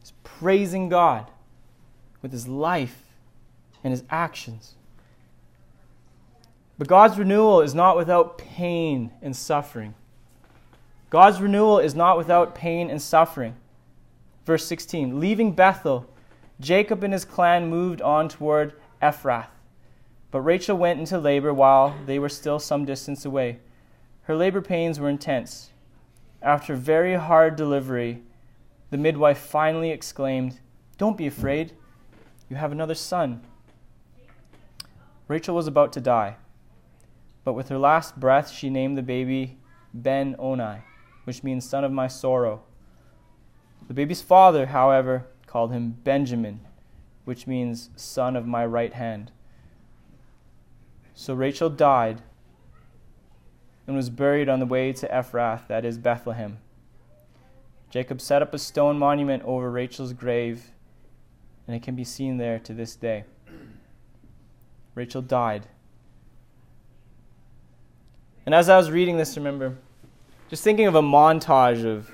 He's 0.00 0.12
praising 0.22 0.88
God 0.88 1.30
with 2.20 2.32
his 2.32 2.46
life 2.46 3.02
and 3.82 3.90
his 3.90 4.04
actions. 4.10 4.74
But 6.76 6.88
God's 6.88 7.18
renewal 7.18 7.60
is 7.60 7.74
not 7.74 7.96
without 7.96 8.38
pain 8.38 9.10
and 9.22 9.34
suffering. 9.34 9.94
God's 11.10 11.40
renewal 11.40 11.78
is 11.78 11.94
not 11.94 12.18
without 12.18 12.54
pain 12.54 12.90
and 12.90 13.00
suffering. 13.00 13.54
Verse 14.44 14.64
16 14.66 15.18
Leaving 15.18 15.52
Bethel, 15.52 16.06
Jacob 16.60 17.04
and 17.04 17.12
his 17.12 17.24
clan 17.24 17.70
moved 17.70 18.02
on 18.02 18.28
toward 18.28 18.74
Ephrath. 19.00 19.48
But 20.30 20.40
Rachel 20.40 20.76
went 20.76 21.00
into 21.00 21.18
labor 21.18 21.54
while 21.54 21.96
they 22.04 22.18
were 22.18 22.28
still 22.28 22.58
some 22.58 22.84
distance 22.84 23.24
away. 23.24 23.60
Her 24.22 24.36
labor 24.36 24.60
pains 24.60 25.00
were 25.00 25.08
intense. 25.08 25.70
After 26.42 26.74
very 26.74 27.14
hard 27.14 27.56
delivery, 27.56 28.22
the 28.90 28.98
midwife 28.98 29.38
finally 29.38 29.90
exclaimed, 29.90 30.60
Don't 30.98 31.16
be 31.16 31.26
afraid. 31.26 31.72
You 32.48 32.56
have 32.56 32.72
another 32.72 32.94
son. 32.94 33.42
Rachel 35.28 35.54
was 35.54 35.66
about 35.66 35.92
to 35.92 36.00
die, 36.00 36.36
but 37.44 37.52
with 37.52 37.68
her 37.68 37.78
last 37.78 38.18
breath, 38.18 38.50
she 38.50 38.70
named 38.70 38.96
the 38.96 39.02
baby 39.02 39.58
Ben 39.92 40.34
Oni, 40.38 40.78
which 41.24 41.42
means 41.42 41.68
son 41.68 41.84
of 41.84 41.92
my 41.92 42.08
sorrow. 42.08 42.62
The 43.86 43.94
baby's 43.94 44.22
father, 44.22 44.66
however, 44.66 45.26
called 45.48 45.72
him 45.72 45.96
Benjamin, 46.04 46.60
which 47.24 47.46
means 47.46 47.90
son 47.96 48.36
of 48.36 48.46
my 48.46 48.64
right 48.64 48.92
hand. 48.92 49.32
So 51.14 51.34
Rachel 51.34 51.70
died 51.70 52.22
and 53.86 53.96
was 53.96 54.10
buried 54.10 54.48
on 54.48 54.60
the 54.60 54.66
way 54.66 54.92
to 54.92 55.08
Ephrath, 55.08 55.66
that 55.66 55.84
is 55.84 55.98
Bethlehem. 55.98 56.58
Jacob 57.90 58.20
set 58.20 58.42
up 58.42 58.52
a 58.52 58.58
stone 58.58 58.98
monument 58.98 59.42
over 59.44 59.70
Rachel's 59.70 60.12
grave, 60.12 60.72
and 61.66 61.74
it 61.74 61.82
can 61.82 61.96
be 61.96 62.04
seen 62.04 62.36
there 62.36 62.58
to 62.58 62.74
this 62.74 62.94
day. 62.94 63.24
Rachel 64.94 65.22
died. 65.22 65.66
And 68.44 68.54
as 68.54 68.68
I 68.68 68.76
was 68.76 68.90
reading 68.90 69.16
this, 69.16 69.36
remember, 69.36 69.76
just 70.50 70.62
thinking 70.62 70.86
of 70.86 70.94
a 70.94 71.02
montage 71.02 71.84
of 71.84 72.10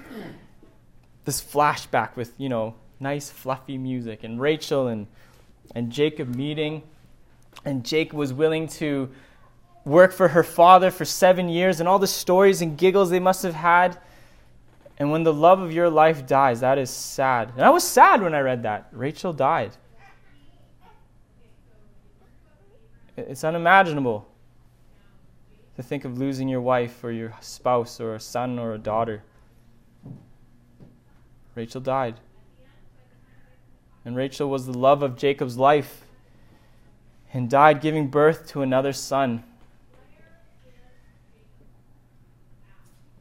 this 1.24 1.42
flashback 1.42 2.14
with, 2.16 2.32
you 2.38 2.48
know, 2.48 2.74
nice 3.00 3.30
fluffy 3.30 3.78
music 3.78 4.24
and 4.24 4.40
Rachel 4.40 4.88
and, 4.88 5.06
and 5.74 5.90
Jacob 5.90 6.34
meeting. 6.34 6.82
And 7.64 7.84
Jacob 7.84 8.16
was 8.16 8.32
willing 8.32 8.68
to 8.68 9.10
work 9.84 10.12
for 10.12 10.28
her 10.28 10.42
father 10.42 10.90
for 10.90 11.04
seven 11.04 11.48
years 11.48 11.80
and 11.80 11.88
all 11.88 11.98
the 11.98 12.06
stories 12.06 12.62
and 12.62 12.76
giggles 12.76 13.10
they 13.10 13.20
must 13.20 13.42
have 13.42 13.54
had. 13.54 13.98
And 14.98 15.10
when 15.10 15.24
the 15.24 15.32
love 15.32 15.60
of 15.60 15.72
your 15.72 15.90
life 15.90 16.26
dies, 16.26 16.60
that 16.60 16.78
is 16.78 16.90
sad. 16.90 17.52
And 17.56 17.62
I 17.62 17.70
was 17.70 17.84
sad 17.84 18.22
when 18.22 18.34
I 18.34 18.40
read 18.40 18.62
that. 18.62 18.88
Rachel 18.92 19.32
died. 19.32 19.72
It's 23.16 23.44
unimaginable 23.44 24.26
to 25.76 25.82
think 25.82 26.04
of 26.04 26.18
losing 26.18 26.48
your 26.48 26.60
wife 26.60 27.02
or 27.02 27.10
your 27.10 27.34
spouse 27.40 28.00
or 28.00 28.14
a 28.14 28.20
son 28.20 28.58
or 28.58 28.74
a 28.74 28.78
daughter. 28.78 29.22
Rachel 31.54 31.80
died. 31.80 32.18
And 34.04 34.16
Rachel 34.16 34.50
was 34.50 34.66
the 34.66 34.76
love 34.76 35.02
of 35.02 35.16
Jacob's 35.16 35.56
life 35.56 36.04
and 37.32 37.48
died 37.48 37.80
giving 37.80 38.08
birth 38.08 38.46
to 38.48 38.62
another 38.62 38.92
son. 38.92 39.42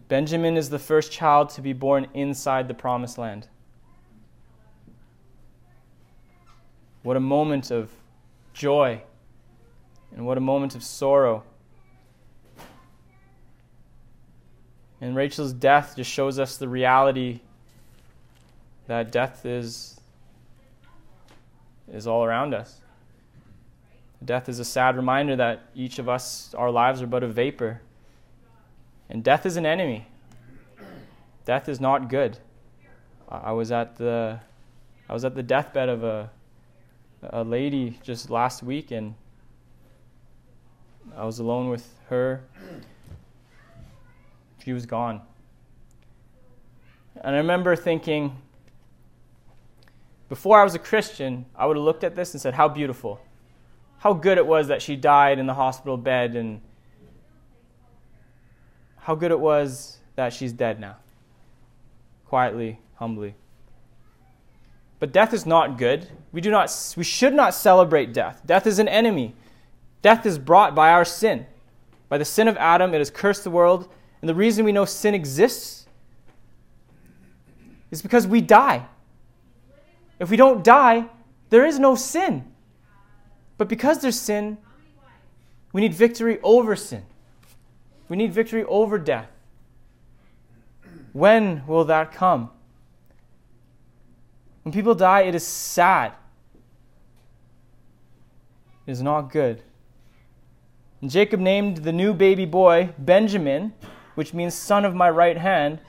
Benjamin 0.08 0.58
is 0.58 0.70
the 0.70 0.80
first 0.80 1.12
child 1.12 1.50
to 1.52 1.62
be 1.62 1.74
born 1.74 2.08
inside 2.14 2.68
the 2.68 2.74
promised 2.74 3.18
land. 3.18 3.48
What 7.02 7.18
a 7.18 7.22
moment 7.22 7.72
of 7.72 7.90
joy 8.54 9.02
and 10.16 10.26
what 10.26 10.38
a 10.38 10.42
moment 10.42 10.76
of 10.76 10.84
sorrow. 10.84 11.44
And 15.02 15.16
Rachel's 15.16 15.52
death 15.52 15.96
just 15.96 16.10
shows 16.10 16.40
us 16.40 16.58
the 16.58 16.70
reality 16.70 17.42
that 18.88 19.12
death 19.12 19.46
is, 19.46 19.93
is 21.92 22.08
all 22.08 22.24
around 22.24 22.54
us. 22.54 22.82
Death 24.24 24.48
is 24.48 24.60
a 24.60 24.66
sad 24.66 24.96
reminder 24.96 25.36
that 25.36 25.64
each 25.76 26.00
of 26.00 26.08
us, 26.08 26.54
our 26.58 26.72
lives 26.72 27.02
are 27.02 27.08
but 27.08 27.24
a 27.24 27.28
vapor. 27.28 27.82
And 29.10 29.24
death 29.24 29.46
is 29.46 29.58
an 29.58 29.66
enemy. 29.66 30.08
Death 31.46 31.68
is 31.68 31.82
not 31.82 32.10
good. 32.10 32.38
I 33.30 33.52
was 33.52 33.72
at 33.72 33.98
the 33.98 34.40
I 35.10 35.14
was 35.14 35.26
at 35.26 35.36
the 35.36 35.44
deathbed 35.44 35.90
of 35.90 36.04
a 36.04 36.30
a 37.24 37.44
lady 37.44 38.00
just 38.04 38.30
last 38.30 38.64
week 38.64 38.92
and 38.92 39.16
I 41.16 41.26
was 41.26 41.40
alone 41.40 41.70
with 41.70 41.88
her. 42.10 42.44
She 44.64 44.72
was 44.72 44.86
gone. 44.86 45.22
And 47.16 47.36
I 47.36 47.40
remember 47.40 47.76
thinking 47.76 48.38
before 50.30 50.60
I 50.60 50.64
was 50.64 50.76
a 50.76 50.80
Christian, 50.80 51.46
I 51.56 51.66
would 51.66 51.78
have 51.78 51.84
looked 51.84 52.04
at 52.04 52.16
this 52.16 52.34
and 52.34 52.42
said, 52.42 52.54
How 52.54 52.68
beautiful. 52.68 53.20
How 54.00 54.14
good 54.14 54.38
it 54.38 54.46
was 54.46 54.68
that 54.68 54.82
she 54.82 54.96
died 54.96 55.40
in 55.40 55.48
the 55.48 55.54
hospital 55.54 55.96
bed 55.96 56.36
and 56.36 56.60
how 58.98 59.16
good 59.16 59.32
it 59.32 59.40
was 59.40 59.98
that 60.16 60.34
she's 60.34 60.54
dead 60.54 60.80
now. 60.80 60.98
Quietly, 62.26 62.80
humbly. 62.96 63.36
But 65.00 65.12
death 65.12 65.34
is 65.34 65.46
not 65.46 65.78
good. 65.78 66.08
We, 66.32 66.40
do 66.42 66.50
not, 66.50 66.94
we 66.96 67.04
should 67.04 67.34
not 67.34 67.54
celebrate 67.54 68.14
death. 68.14 68.42
Death 68.46 68.66
is 68.66 68.80
an 68.80 68.88
enemy. 68.88 69.36
Death 70.02 70.26
is 70.26 70.38
brought 70.38 70.74
by 70.74 70.92
our 70.92 71.06
sin. 71.06 71.46
By 72.08 72.18
the 72.18 72.26
sin 72.26 72.48
of 72.48 72.56
Adam, 72.58 72.94
it 72.94 73.00
has 73.00 73.10
cursed 73.10 73.44
the 73.44 73.52
world. 73.52 73.90
And 74.22 74.30
the 74.30 74.36
reason 74.36 74.64
we 74.64 74.72
know 74.72 74.86
sin 74.86 75.14
exists 75.14 75.86
is 77.92 78.02
because 78.02 78.26
we 78.26 78.40
die. 78.40 78.86
If 80.24 80.30
we 80.30 80.38
don't 80.38 80.64
die, 80.64 81.10
there 81.50 81.66
is 81.66 81.80
no 81.80 81.96
sin. 81.96 82.46
But 83.58 83.68
because 83.68 84.00
there's 84.00 84.18
sin, 84.18 84.58
we 85.74 85.82
need 85.82 85.94
victory 85.94 86.40
over 86.42 86.78
sin. 86.78 87.04
We 88.08 88.16
need 88.16 88.32
victory 88.32 88.64
over 88.64 88.98
death. 88.98 89.28
When 91.12 91.68
will 91.68 91.84
that 91.84 92.14
come? 92.14 92.52
When 94.62 94.72
people 94.72 94.96
die, 94.96 95.24
it 95.24 95.36
is 95.36 95.46
sad. 95.46 96.14
It 98.88 98.92
is 98.92 99.02
not 99.02 99.30
good. 99.30 99.62
And 101.02 101.12
Jacob 101.12 101.42
named 101.42 101.80
the 101.80 101.92
new 101.92 102.14
baby 102.14 102.46
boy 102.46 102.94
Benjamin, 102.98 103.74
which 104.16 104.34
means 104.34 104.54
son 104.54 104.86
of 104.86 104.96
my 104.96 105.10
right 105.10 105.38
hand, 105.38 105.80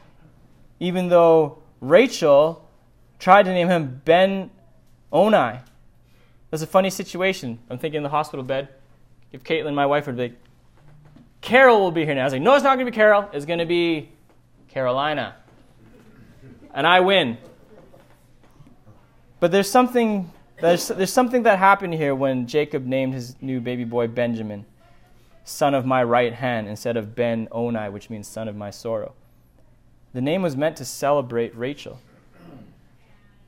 even 0.80 1.08
though 1.08 1.62
Rachel 1.80 2.63
tried 3.24 3.44
to 3.44 3.54
name 3.54 3.68
him 3.68 4.02
Ben 4.04 4.50
Oni. 5.10 5.58
That's 6.50 6.62
a 6.62 6.66
funny 6.66 6.90
situation. 6.90 7.58
I'm 7.70 7.78
thinking 7.78 7.96
in 7.96 8.02
the 8.02 8.10
hospital 8.10 8.44
bed. 8.44 8.68
If 9.32 9.42
Caitlin, 9.42 9.72
my 9.72 9.87
wife, 9.87 10.06
would 10.06 10.16
be 10.16 10.24
like, 10.24 10.34
Carol 11.40 11.80
will 11.80 11.90
be 11.90 12.04
here 12.04 12.14
now. 12.14 12.20
I 12.20 12.24
was 12.24 12.34
like, 12.34 12.42
no, 12.42 12.54
it's 12.54 12.62
not 12.62 12.74
going 12.76 12.84
to 12.84 12.92
be 12.92 12.94
Carol. 12.94 13.30
It's 13.32 13.46
going 13.46 13.60
to 13.60 13.64
be 13.64 14.10
Carolina. 14.68 15.37
And 16.74 16.87
I 16.87 17.00
win. 17.00 17.38
But 19.40 19.52
there's 19.52 19.70
something, 19.70 20.30
there's, 20.60 20.88
there's 20.88 21.12
something 21.12 21.44
that 21.44 21.58
happened 21.58 21.94
here 21.94 22.14
when 22.14 22.46
Jacob 22.46 22.84
named 22.84 23.14
his 23.14 23.40
new 23.40 23.58
baby 23.58 23.84
boy 23.84 24.06
Benjamin, 24.06 24.66
son 25.44 25.72
of 25.72 25.87
my 25.87 26.04
right 26.04 26.34
hand, 26.34 26.68
instead 26.68 26.98
of 26.98 27.14
Ben 27.14 27.48
Oni, 27.52 27.88
which 27.88 28.10
means 28.10 28.28
son 28.28 28.48
of 28.48 28.54
my 28.54 28.68
sorrow. 28.68 29.14
The 30.12 30.20
name 30.20 30.42
was 30.42 30.58
meant 30.58 30.76
to 30.76 30.84
celebrate 30.84 31.56
Rachel, 31.56 32.00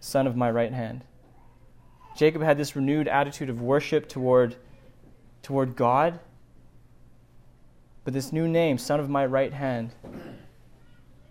son 0.07 0.27
of 0.27 0.37
my 0.37 0.51
right 0.51 0.73
hand. 0.73 1.05
Jacob 2.17 2.43
had 2.43 2.57
this 2.57 2.75
renewed 2.77 3.09
attitude 3.09 3.51
of 3.51 3.61
worship 3.61 4.09
toward, 4.09 4.57
toward 5.43 5.77
God 5.77 6.21
but 8.07 8.15
this 8.15 8.33
new 8.33 8.47
name, 8.47 8.79
son 8.79 9.01
of 9.01 9.11
my 9.11 9.27
right 9.27 9.53
hand, 9.53 9.93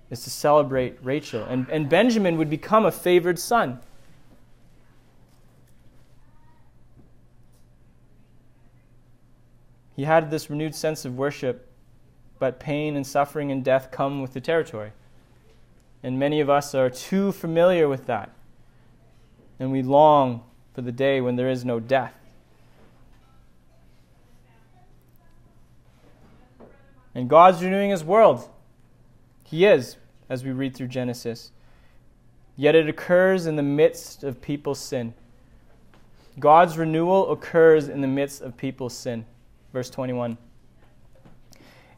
is 0.10 0.26
to 0.26 0.30
celebrate 0.30 0.98
Rachel. 1.02 1.46
And, 1.46 1.70
and 1.70 1.88
Benjamin 1.88 2.36
would 2.36 2.50
become 2.50 2.86
a 2.86 2.92
favored 2.92 3.40
son. 3.40 3.80
He 9.96 10.04
had 10.04 10.30
this 10.30 10.50
renewed 10.50 10.76
sense 10.76 11.06
of 11.06 11.18
worship, 11.18 11.72
but 12.40 12.60
pain 12.60 12.98
and 12.98 13.08
suffering 13.08 13.54
and 13.54 13.64
death 13.64 13.90
come 13.90 14.22
with 14.22 14.34
the 14.34 14.42
territory. 14.42 14.92
And 16.04 16.20
many 16.20 16.42
of 16.42 16.50
us 16.50 16.76
are 16.76 16.90
too 16.90 17.32
familiar 17.32 17.88
with 17.88 18.06
that. 18.08 18.32
And 19.60 19.72
we 19.72 19.82
long 19.82 20.44
for 20.74 20.82
the 20.82 20.92
day 20.92 21.22
when 21.22 21.36
there 21.36 21.50
is 21.50 21.64
no 21.64 21.80
death. 21.80 22.14
And 27.14 27.30
God's 27.30 27.64
renewing 27.64 27.92
his 27.92 28.04
world. 28.04 28.50
He 29.46 29.66
is, 29.66 29.96
as 30.28 30.44
we 30.44 30.52
read 30.52 30.76
through 30.76 30.88
Genesis. 30.90 31.52
Yet 32.58 32.76
it 32.76 32.90
occurs 32.90 33.46
in 33.46 33.56
the 33.56 33.64
midst 33.64 34.24
of 34.24 34.42
people's 34.42 34.80
sin. 34.80 35.14
God's 36.40 36.78
renewal 36.78 37.32
occurs 37.32 37.88
in 37.88 38.02
the 38.02 38.08
midst 38.08 38.42
of 38.42 38.58
people's 38.58 38.94
sin. 38.94 39.26
Verse 39.72 39.90
21. 39.90 40.38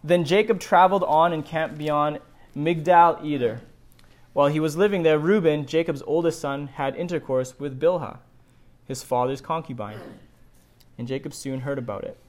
Then 0.03 0.23
Jacob 0.23 0.59
traveled 0.59 1.03
on 1.03 1.33
and 1.33 1.43
camped 1.43 1.77
beyond 1.77 2.19
Migdal 2.55 3.25
Eder. 3.25 3.61
While 4.37 4.49
he 4.49 4.59
was 4.59 4.77
living 4.77 5.01
there, 5.01 5.17
Reuben, 5.17 5.65
Jacob's 5.65 6.03
oldest 6.05 6.39
son, 6.39 6.67
had 6.67 6.95
intercourse 6.95 7.59
with 7.59 7.79
Bilhah, 7.79 8.19
his 8.85 9.01
father's 9.01 9.41
concubine. 9.41 9.97
And 10.95 11.07
Jacob 11.07 11.33
soon 11.33 11.61
heard 11.61 11.79
about 11.79 12.03
it. 12.03 12.19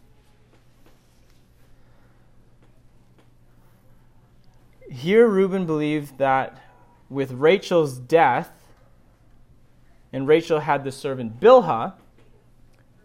Here, 4.90 5.28
Reuben 5.28 5.66
believed 5.66 6.16
that 6.16 6.58
with 7.10 7.30
Rachel's 7.32 7.98
death, 7.98 8.52
and 10.10 10.26
Rachel 10.26 10.60
had 10.60 10.84
the 10.84 10.92
servant 10.92 11.38
Bilhah, 11.38 11.92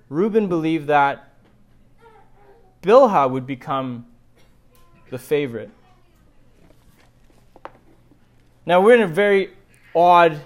Reuben 0.08 0.48
believed 0.48 0.88
that 0.88 1.28
Bilhah 2.82 3.30
would 3.30 3.46
become 3.46 4.06
the 5.10 5.20
favorite. 5.20 5.72
Now, 8.66 8.82
we're 8.82 8.96
in 8.96 9.02
a 9.02 9.08
very 9.08 9.52
odd 9.96 10.42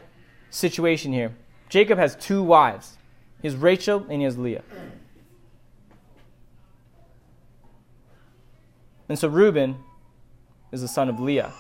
situation 0.50 1.14
here. 1.14 1.36
Jacob 1.70 2.00
has 2.00 2.16
two 2.16 2.42
wives. 2.42 2.98
He 3.42 3.48
has 3.48 3.56
Rachel 3.56 4.06
and 4.10 4.22
he 4.22 4.24
has 4.24 4.38
Leah. 4.38 4.64
And 9.10 9.18
so 9.18 9.28
Reuben 9.28 9.78
is 10.72 10.82
the 10.82 10.88
son 10.88 11.10
of 11.10 11.20
Leah. 11.20 11.54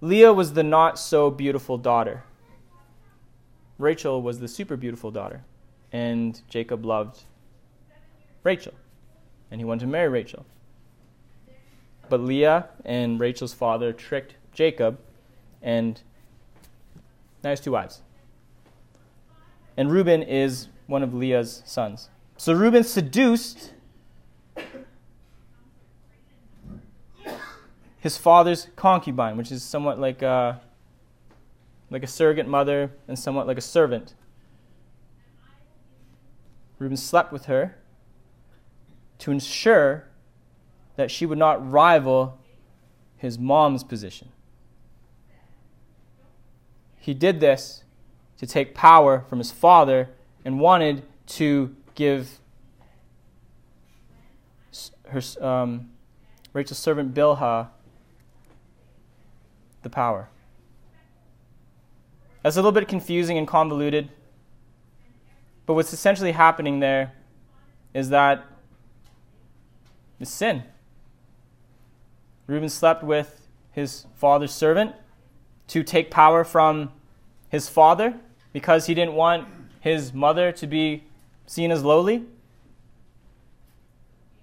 Leah 0.00 0.32
was 0.32 0.52
the 0.52 0.62
not 0.62 0.98
so 0.98 1.30
beautiful 1.30 1.76
daughter. 1.76 2.22
Rachel 3.78 4.22
was 4.22 4.40
the 4.40 4.48
super 4.48 4.76
beautiful 4.76 5.10
daughter. 5.10 5.42
And 5.92 6.40
Jacob 6.48 6.84
loved 6.84 7.24
Rachel. 8.44 8.74
And 9.50 9.60
he 9.60 9.64
wanted 9.64 9.80
to 9.80 9.86
marry 9.86 10.08
Rachel. 10.08 10.46
But 12.08 12.20
Leah 12.20 12.68
and 12.84 13.18
Rachel's 13.18 13.52
father 13.52 13.92
tricked 13.92 14.34
Jacob, 14.52 14.98
and 15.62 16.00
now 17.42 17.50
has 17.50 17.60
two 17.60 17.72
wives. 17.72 18.02
And 19.76 19.90
Reuben 19.90 20.22
is 20.22 20.68
one 20.86 21.02
of 21.02 21.12
Leah's 21.12 21.62
sons. 21.66 22.08
So 22.36 22.52
Reuben 22.52 22.84
seduced 22.84 23.72
his 27.98 28.16
father's 28.16 28.68
concubine, 28.76 29.36
which 29.36 29.50
is 29.50 29.62
somewhat 29.62 29.98
like 29.98 30.22
a, 30.22 30.60
like 31.90 32.02
a 32.02 32.06
surrogate 32.06 32.46
mother 32.46 32.92
and 33.08 33.18
somewhat 33.18 33.46
like 33.46 33.58
a 33.58 33.62
servant. 33.62 34.14
Reuben 36.78 36.96
slept 36.96 37.32
with 37.32 37.46
her 37.46 37.76
to 39.18 39.30
ensure 39.30 40.04
that 40.96 41.10
she 41.10 41.26
would 41.26 41.38
not 41.38 41.70
rival 41.70 42.38
his 43.16 43.38
mom's 43.38 43.84
position. 43.84 44.28
He 46.98 47.14
did 47.14 47.40
this 47.40 47.84
to 48.38 48.46
take 48.46 48.74
power 48.74 49.24
from 49.28 49.38
his 49.38 49.52
father 49.52 50.10
and 50.44 50.58
wanted 50.60 51.04
to 51.26 51.74
give 51.94 52.40
her, 55.08 55.22
um, 55.40 55.90
Rachel's 56.52 56.78
servant 56.78 57.14
Bilhah 57.14 57.68
the 59.82 59.90
power. 59.90 60.28
That's 62.42 62.56
a 62.56 62.58
little 62.60 62.72
bit 62.72 62.88
confusing 62.88 63.38
and 63.38 63.46
convoluted. 63.46 64.08
But 65.64 65.74
what's 65.74 65.92
essentially 65.92 66.32
happening 66.32 66.80
there 66.80 67.12
is 67.94 68.10
that 68.10 68.44
it's 70.20 70.30
sin. 70.30 70.62
Reuben 72.46 72.68
slept 72.68 73.02
with 73.02 73.46
his 73.72 74.06
father's 74.14 74.52
servant 74.52 74.94
to 75.68 75.82
take 75.82 76.10
power 76.10 76.44
from 76.44 76.92
his 77.48 77.68
father 77.68 78.14
because 78.52 78.86
he 78.86 78.94
didn't 78.94 79.14
want 79.14 79.46
his 79.80 80.12
mother 80.12 80.52
to 80.52 80.66
be 80.66 81.04
seen 81.46 81.70
as 81.70 81.82
lowly. 81.82 82.24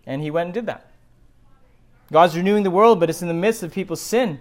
And 0.05 0.21
he 0.21 0.29
went 0.29 0.47
and 0.47 0.53
did 0.53 0.65
that. 0.65 0.91
God's 2.11 2.35
renewing 2.35 2.63
the 2.63 2.71
world, 2.71 2.99
but 2.99 3.09
it's 3.09 3.21
in 3.21 3.27
the 3.27 3.33
midst 3.33 3.63
of 3.63 3.73
people's 3.73 4.01
sin. 4.01 4.39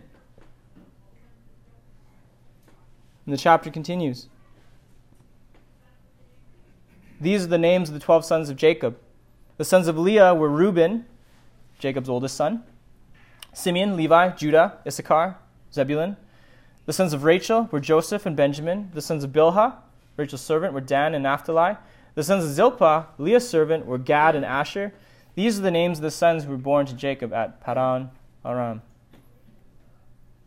And 3.24 3.32
the 3.32 3.38
chapter 3.38 3.70
continues. 3.70 4.28
These 7.20 7.44
are 7.44 7.48
the 7.48 7.58
names 7.58 7.88
of 7.88 7.94
the 7.94 8.00
twelve 8.00 8.24
sons 8.24 8.50
of 8.50 8.56
Jacob. 8.56 8.98
The 9.56 9.64
sons 9.64 9.86
of 9.86 9.96
Leah 9.96 10.34
were 10.34 10.48
Reuben, 10.48 11.06
Jacob's 11.78 12.08
oldest 12.08 12.36
son, 12.36 12.64
Simeon, 13.52 13.96
Levi, 13.96 14.30
Judah, 14.30 14.78
Issachar, 14.86 15.36
Zebulun. 15.72 16.16
The 16.86 16.92
sons 16.92 17.12
of 17.12 17.24
Rachel 17.24 17.68
were 17.70 17.80
Joseph 17.80 18.26
and 18.26 18.36
Benjamin. 18.36 18.90
The 18.92 19.02
sons 19.02 19.24
of 19.24 19.30
Bilhah, 19.30 19.76
Rachel's 20.16 20.40
servant, 20.40 20.72
were 20.72 20.80
Dan 20.80 21.14
and 21.14 21.22
Naphtali. 21.22 21.76
The 22.14 22.24
sons 22.24 22.44
of 22.44 22.50
Zilpah, 22.50 23.06
Leah's 23.18 23.48
servant, 23.48 23.86
were 23.86 23.98
Gad 23.98 24.34
and 24.34 24.44
Asher. 24.44 24.92
These 25.34 25.58
are 25.58 25.62
the 25.62 25.70
names 25.70 25.98
of 25.98 26.02
the 26.02 26.10
sons 26.10 26.44
who 26.44 26.50
were 26.50 26.56
born 26.56 26.86
to 26.86 26.94
Jacob 26.94 27.32
at 27.32 27.60
Padan 27.60 28.10
Aram. 28.44 28.82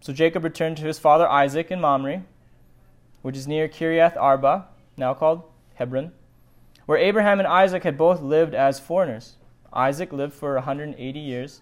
So 0.02 0.14
Jacob 0.14 0.44
returned 0.44 0.78
to 0.78 0.84
his 0.84 1.00
father 1.00 1.28
Isaac 1.28 1.72
in 1.72 1.82
Mamre 1.82 2.24
which 3.26 3.36
is 3.36 3.48
near 3.48 3.68
Kiriath 3.68 4.16
Arba, 4.18 4.68
now 4.98 5.16
called 5.16 5.42
Hebron, 5.74 6.12
where 6.86 7.00
Abraham 7.00 7.40
and 7.40 7.48
Isaac 7.48 7.82
had 7.82 7.98
both 7.98 8.22
lived 8.22 8.54
as 8.54 8.80
foreigners. 8.80 9.38
Isaac 9.74 10.14
lived 10.14 10.36
for 10.36 10.54
180 10.54 11.20
years. 11.20 11.62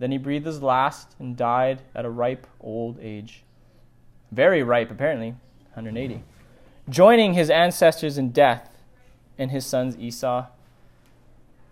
Then 0.00 0.10
he 0.10 0.18
breathed 0.18 0.46
his 0.46 0.62
last 0.62 1.14
and 1.20 1.36
died 1.36 1.82
at 1.94 2.04
a 2.04 2.10
ripe 2.10 2.48
old 2.60 2.98
age. 3.00 3.44
Very 4.32 4.64
ripe, 4.64 4.90
apparently, 4.90 5.36
180. 5.74 6.24
Joining 6.88 7.34
his 7.34 7.50
ancestors 7.50 8.18
in 8.18 8.32
death, 8.32 8.70
and 9.38 9.50
his 9.50 9.64
sons 9.64 9.96
Esau 9.96 10.46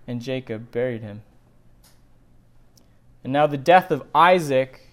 and 0.06 0.22
Jacob 0.22 0.70
buried 0.70 1.02
him. 1.02 1.22
And 3.22 3.32
now 3.32 3.46
the 3.46 3.58
death 3.58 3.90
of 3.90 4.04
Isaac 4.14 4.88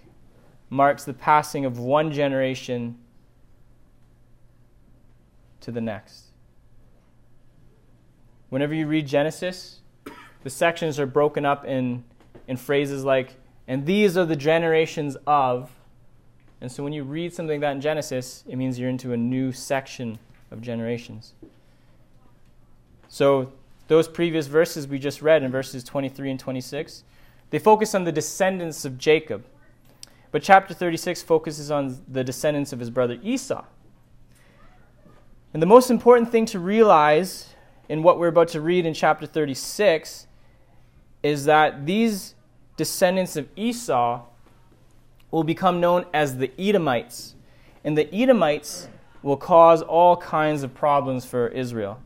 marks 0.70 1.06
the 1.06 1.14
passing 1.14 1.64
of 1.64 1.80
one 1.80 2.12
generation 2.12 2.98
to 5.62 5.72
the 5.72 5.80
next. 5.80 6.26
Whenever 8.50 8.74
you 8.74 8.88
read 8.88 9.08
Genesis, 9.08 9.80
the 10.44 10.50
sections 10.50 11.00
are 11.00 11.06
broken 11.06 11.46
up 11.46 11.66
in, 11.66 12.04
in 12.48 12.58
phrases 12.58 13.04
like, 13.04 13.36
and 13.68 13.86
these 13.86 14.18
are 14.18 14.26
the 14.26 14.36
generations 14.36 15.18
of. 15.26 15.72
And 16.62 16.72
so 16.72 16.84
when 16.84 16.94
you 16.94 17.04
read 17.04 17.34
something 17.34 17.62
like 17.62 17.62
that 17.62 17.76
in 17.76 17.82
Genesis, 17.82 18.44
it 18.48 18.56
means 18.56 18.80
you're 18.80 18.90
into 18.90 19.14
a 19.14 19.18
new 19.18 19.52
section 19.52 20.20
of 20.52 20.62
generations. 20.62 21.34
So 23.08 23.52
those 23.88 24.08
previous 24.08 24.48
verses 24.48 24.88
we 24.88 25.00
just 25.00 25.22
read 25.22 25.44
in 25.44 25.52
verses 25.52 25.84
23 25.84 26.32
and 26.32 26.40
26, 26.40 27.04
they 27.50 27.60
focus 27.60 27.94
on 27.96 28.04
the 28.04 28.12
descendants 28.12 28.86
of 28.86 28.98
Jacob. 28.98 29.46
But 30.32 30.44
chapter 30.44 30.74
36 30.74 31.24
focuses 31.24 31.72
on 31.72 32.02
the 32.08 32.24
descendants 32.24 32.74
of 32.74 32.80
his 32.80 32.90
brother 32.90 33.20
Esau. 33.24 33.64
And 35.54 35.62
the 35.62 35.68
most 35.68 35.90
important 35.90 36.32
thing 36.32 36.46
to 36.48 36.60
realize 36.60 37.50
in 37.88 38.04
what 38.04 38.20
we're 38.20 38.28
about 38.28 38.50
to 38.50 38.62
read 38.62 38.86
in 38.86 38.94
chapter 38.94 39.26
36 39.26 40.28
is 41.24 41.46
that 41.46 41.86
these 41.86 42.35
descendants 42.78 43.36
of 43.36 43.48
Esau 43.56 44.22
will 45.32 45.44
become 45.44 45.80
known 45.80 46.06
as 46.14 46.38
the 46.38 46.52
Edomites. 46.60 47.36
And 47.84 47.98
the 47.98 48.14
Edomites 48.14 48.88
will 49.22 49.38
cause 49.38 49.82
all 49.82 50.18
kinds 50.18 50.64
of 50.64 50.74
problems 50.74 51.26
for 51.26 51.48
Israel. 51.50 52.00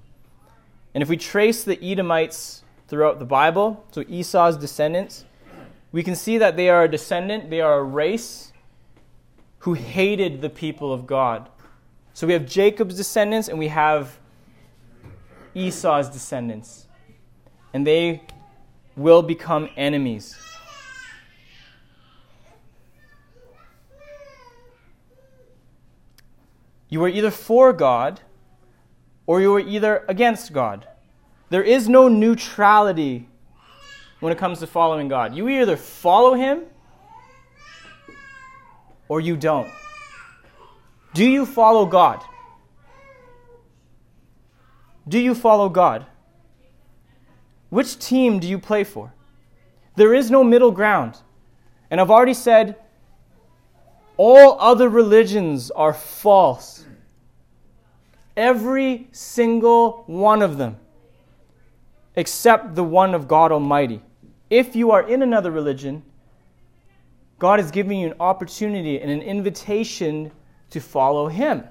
And 0.93 1.01
if 1.01 1.09
we 1.09 1.17
trace 1.17 1.63
the 1.63 1.81
Edomites 1.83 2.63
throughout 2.87 3.19
the 3.19 3.25
Bible, 3.25 3.85
so 3.91 4.03
Esau's 4.07 4.57
descendants, 4.57 5.25
we 5.91 6.03
can 6.03 6.15
see 6.15 6.37
that 6.37 6.55
they 6.55 6.69
are 6.69 6.83
a 6.83 6.89
descendant, 6.89 7.49
they 7.49 7.61
are 7.61 7.79
a 7.79 7.83
race 7.83 8.53
who 9.59 9.73
hated 9.73 10.41
the 10.41 10.49
people 10.49 10.93
of 10.93 11.05
God. 11.05 11.49
So 12.13 12.27
we 12.27 12.33
have 12.33 12.45
Jacob's 12.45 12.95
descendants 12.95 13.47
and 13.47 13.59
we 13.59 13.67
have 13.67 14.17
Esau's 15.53 16.09
descendants. 16.09 16.87
and 17.73 17.85
they 17.85 18.21
will 18.95 19.21
become 19.21 19.69
enemies. 19.77 20.35
You 26.89 27.03
are 27.03 27.09
either 27.09 27.31
for 27.31 27.71
God 27.71 28.21
or 29.27 29.39
you 29.41 29.55
are 29.55 29.59
either 29.59 30.03
against 30.07 30.51
God. 30.51 30.87
There 31.49 31.63
is 31.63 31.87
no 31.87 32.07
neutrality 32.07 33.29
when 34.19 34.33
it 34.33 34.37
comes 34.37 34.59
to 34.59 34.67
following 34.67 35.07
God. 35.07 35.35
You 35.35 35.47
either 35.47 35.77
follow 35.77 36.33
Him 36.33 36.63
or 39.07 39.21
you 39.21 39.37
don't. 39.37 39.69
Do 41.13 41.25
you 41.25 41.45
follow 41.45 41.85
God? 41.85 42.23
Do 45.07 45.17
you 45.17 45.33
follow 45.33 45.69
God? 45.69 46.05
Which 47.69 47.97
team 47.99 48.39
do 48.39 48.47
you 48.47 48.59
play 48.59 48.83
for? 48.83 49.13
There 49.95 50.13
is 50.13 50.29
no 50.29 50.43
middle 50.43 50.71
ground. 50.71 51.17
And 51.89 51.99
I've 51.99 52.11
already 52.11 52.33
said 52.33 52.75
all 54.19 54.57
other 54.59 54.89
religions 54.89 55.71
are 55.71 55.93
false. 55.93 56.85
Every 58.35 59.07
single 59.13 60.03
one 60.07 60.41
of 60.41 60.57
them, 60.57 60.75
except 62.17 62.75
the 62.75 62.83
one 62.83 63.15
of 63.15 63.29
God 63.29 63.53
Almighty. 63.53 64.01
If 64.49 64.75
you 64.75 64.91
are 64.91 65.07
in 65.07 65.21
another 65.21 65.51
religion, 65.51 66.03
God 67.39 67.61
is 67.61 67.71
giving 67.71 68.01
you 68.01 68.07
an 68.07 68.15
opportunity 68.19 68.99
and 68.99 69.09
an 69.09 69.21
invitation 69.21 70.33
to 70.71 70.81
follow 70.81 71.29
Him. 71.29 71.63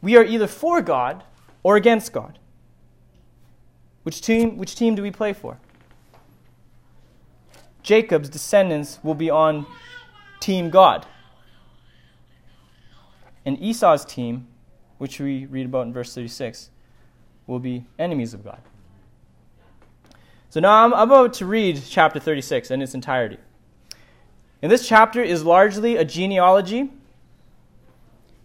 We 0.00 0.16
are 0.16 0.24
either 0.24 0.46
for 0.46 0.80
God 0.80 1.24
or 1.64 1.74
against 1.74 2.12
God. 2.12 2.38
Which 4.04 4.20
team, 4.20 4.56
which 4.56 4.76
team 4.76 4.94
do 4.94 5.02
we 5.02 5.10
play 5.10 5.32
for? 5.32 5.58
Jacob's 7.88 8.28
descendants 8.28 8.98
will 9.02 9.14
be 9.14 9.30
on 9.30 9.64
Team 10.40 10.68
God. 10.68 11.06
And 13.46 13.58
Esau's 13.62 14.04
team, 14.04 14.46
which 14.98 15.18
we 15.18 15.46
read 15.46 15.64
about 15.64 15.86
in 15.86 15.94
verse 15.94 16.14
36, 16.14 16.68
will 17.46 17.60
be 17.60 17.86
enemies 17.98 18.34
of 18.34 18.44
God. 18.44 18.60
So 20.50 20.60
now 20.60 20.84
I'm 20.84 20.92
about 20.92 21.32
to 21.34 21.46
read 21.46 21.80
chapter 21.88 22.20
36 22.20 22.70
in 22.70 22.82
its 22.82 22.92
entirety. 22.92 23.38
And 24.60 24.70
this 24.70 24.86
chapter 24.86 25.22
is 25.22 25.42
largely 25.42 25.96
a 25.96 26.04
genealogy, 26.04 26.90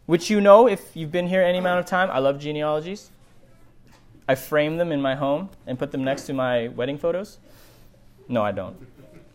which 0.06 0.30
you 0.30 0.40
know 0.40 0.70
if 0.70 0.96
you've 0.96 1.12
been 1.12 1.28
here 1.28 1.42
any 1.42 1.58
amount 1.58 1.82
of 1.82 1.86
time. 1.86 2.10
I 2.12 2.20
love 2.20 2.40
genealogies. 2.40 3.12
I 4.26 4.36
frame 4.36 4.78
them 4.78 4.94
in 4.94 5.02
my 5.02 5.16
home 5.16 5.50
and 5.68 5.78
put 5.78 5.92
them 5.92 6.06
next 6.06 6.28
to 6.28 6.34
my 6.34 6.70
wedding 6.70 6.98
photos. 6.98 7.40
No, 8.30 8.42
I 8.42 8.54
don't. 8.54 8.93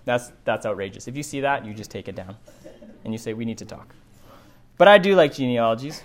That's, 0.08 0.32
that's 0.44 0.64
outrageous. 0.64 1.06
If 1.06 1.18
you 1.18 1.22
see 1.22 1.42
that, 1.42 1.66
you 1.66 1.74
just 1.74 1.90
take 1.90 2.08
it 2.08 2.14
down 2.14 2.34
and 3.04 3.12
you 3.12 3.18
say, 3.18 3.34
We 3.34 3.44
need 3.44 3.58
to 3.58 3.66
talk. 3.66 3.94
But 4.78 4.88
I 4.88 4.96
do 4.96 5.14
like 5.14 5.34
genealogies. 5.34 6.02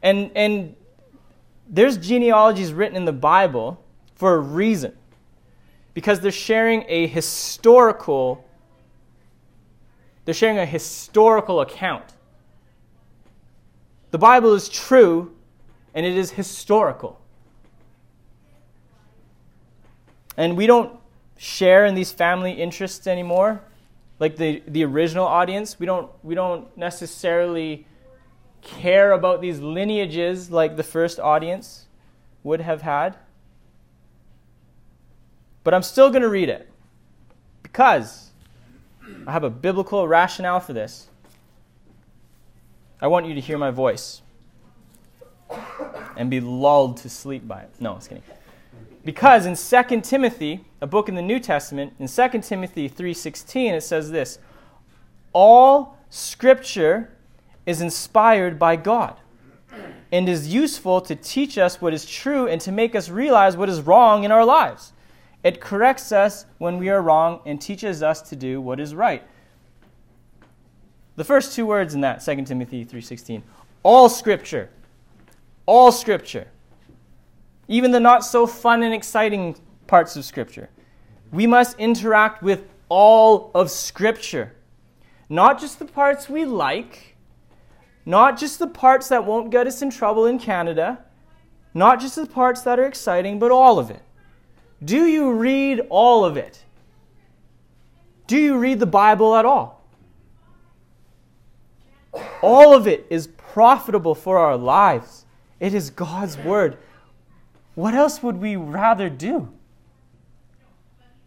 And, 0.00 0.30
and 0.36 0.76
there's 1.68 1.96
genealogies 1.96 2.72
written 2.72 2.96
in 2.96 3.04
the 3.04 3.12
Bible 3.12 3.82
for 4.14 4.36
a 4.36 4.38
reason 4.38 4.96
because 5.92 6.20
they're 6.20 6.30
sharing 6.30 6.84
a 6.86 7.08
historical 7.08 8.44
they're 10.24 10.32
sharing 10.32 10.58
a 10.58 10.66
historical 10.66 11.60
account 11.62 12.04
the 14.12 14.18
bible 14.18 14.54
is 14.54 14.68
true 14.68 15.34
and 15.94 16.06
it 16.06 16.16
is 16.16 16.30
historical 16.30 17.20
and 20.36 20.56
we 20.56 20.68
don't 20.68 21.01
share 21.36 21.84
in 21.84 21.94
these 21.94 22.12
family 22.12 22.52
interests 22.52 23.06
anymore? 23.06 23.62
Like 24.18 24.36
the, 24.36 24.62
the 24.66 24.84
original 24.84 25.26
audience? 25.26 25.78
We 25.78 25.86
don't 25.86 26.10
we 26.22 26.34
don't 26.34 26.76
necessarily 26.76 27.86
care 28.62 29.12
about 29.12 29.40
these 29.40 29.58
lineages 29.58 30.50
like 30.50 30.76
the 30.76 30.82
first 30.82 31.18
audience 31.18 31.86
would 32.44 32.60
have 32.60 32.82
had. 32.82 33.16
But 35.64 35.74
i'm 35.74 35.82
still 35.82 36.10
going 36.10 36.22
to 36.22 36.28
read 36.28 36.48
it 36.48 36.68
because 37.62 38.30
i 39.26 39.32
have 39.32 39.44
a 39.44 39.50
biblical 39.50 40.06
rationale 40.08 40.60
for 40.60 40.72
this. 40.72 41.08
I 43.00 43.08
want 43.08 43.26
you 43.26 43.34
to 43.34 43.40
hear 43.40 43.58
my 43.58 43.72
voice 43.72 44.22
and 46.16 46.30
be 46.30 46.40
lulled 46.40 46.98
to 46.98 47.08
sleep 47.10 47.46
by 47.46 47.62
it. 47.62 47.70
No 47.80 47.94
I'm 47.94 48.00
kidding. 48.00 48.22
Because 49.04 49.44
in 49.46 49.56
2 49.56 50.00
Timothy, 50.02 50.64
a 50.82 50.86
book 50.86 51.08
in 51.08 51.14
the 51.14 51.22
New 51.22 51.38
Testament, 51.38 51.94
in 52.00 52.08
2 52.08 52.42
Timothy 52.42 52.88
3:16 52.88 53.72
it 53.72 53.82
says 53.82 54.10
this, 54.10 54.38
all 55.32 55.96
scripture 56.10 57.10
is 57.64 57.80
inspired 57.80 58.58
by 58.58 58.74
God 58.76 59.16
and 60.10 60.28
is 60.28 60.52
useful 60.52 61.00
to 61.00 61.14
teach 61.14 61.56
us 61.56 61.80
what 61.80 61.94
is 61.94 62.04
true 62.04 62.48
and 62.48 62.60
to 62.60 62.72
make 62.72 62.96
us 62.96 63.08
realize 63.08 63.56
what 63.56 63.68
is 63.68 63.80
wrong 63.80 64.24
in 64.24 64.32
our 64.32 64.44
lives. 64.44 64.92
It 65.44 65.60
corrects 65.60 66.10
us 66.12 66.46
when 66.58 66.78
we 66.78 66.90
are 66.90 67.00
wrong 67.00 67.40
and 67.46 67.60
teaches 67.60 68.02
us 68.02 68.20
to 68.22 68.36
do 68.36 68.60
what 68.60 68.80
is 68.80 68.94
right. 68.94 69.22
The 71.14 71.24
first 71.24 71.54
two 71.54 71.64
words 71.64 71.94
in 71.94 72.00
that 72.00 72.22
2 72.22 72.44
Timothy 72.44 72.84
3:16, 72.84 73.42
all 73.84 74.08
scripture. 74.08 74.68
All 75.64 75.92
scripture 75.92 76.48
even 77.68 77.90
the 77.90 78.00
not 78.00 78.24
so 78.24 78.46
fun 78.46 78.82
and 78.82 78.92
exciting 78.92 79.56
parts 79.86 80.16
of 80.16 80.24
Scripture. 80.24 80.70
We 81.32 81.46
must 81.46 81.78
interact 81.78 82.42
with 82.42 82.64
all 82.88 83.50
of 83.54 83.70
Scripture, 83.70 84.54
not 85.28 85.60
just 85.60 85.78
the 85.78 85.84
parts 85.84 86.28
we 86.28 86.44
like, 86.44 87.16
not 88.04 88.38
just 88.38 88.58
the 88.58 88.66
parts 88.66 89.08
that 89.08 89.24
won't 89.24 89.50
get 89.50 89.66
us 89.66 89.80
in 89.80 89.90
trouble 89.90 90.26
in 90.26 90.38
Canada, 90.38 91.04
not 91.74 92.00
just 92.00 92.16
the 92.16 92.26
parts 92.26 92.62
that 92.62 92.78
are 92.78 92.86
exciting, 92.86 93.38
but 93.38 93.50
all 93.50 93.78
of 93.78 93.90
it. 93.90 94.02
Do 94.84 95.06
you 95.06 95.32
read 95.32 95.80
all 95.88 96.24
of 96.24 96.36
it? 96.36 96.64
Do 98.26 98.36
you 98.36 98.58
read 98.58 98.80
the 98.80 98.86
Bible 98.86 99.34
at 99.34 99.44
all? 99.44 99.86
All 102.42 102.74
of 102.74 102.86
it 102.86 103.06
is 103.08 103.26
profitable 103.26 104.14
for 104.14 104.38
our 104.38 104.56
lives. 104.56 105.24
It 105.60 105.74
is 105.74 105.90
God's 105.90 106.36
Word. 106.36 106.78
What 107.74 107.94
else 107.94 108.22
would 108.22 108.36
we 108.38 108.56
rather 108.56 109.08
do? 109.08 109.52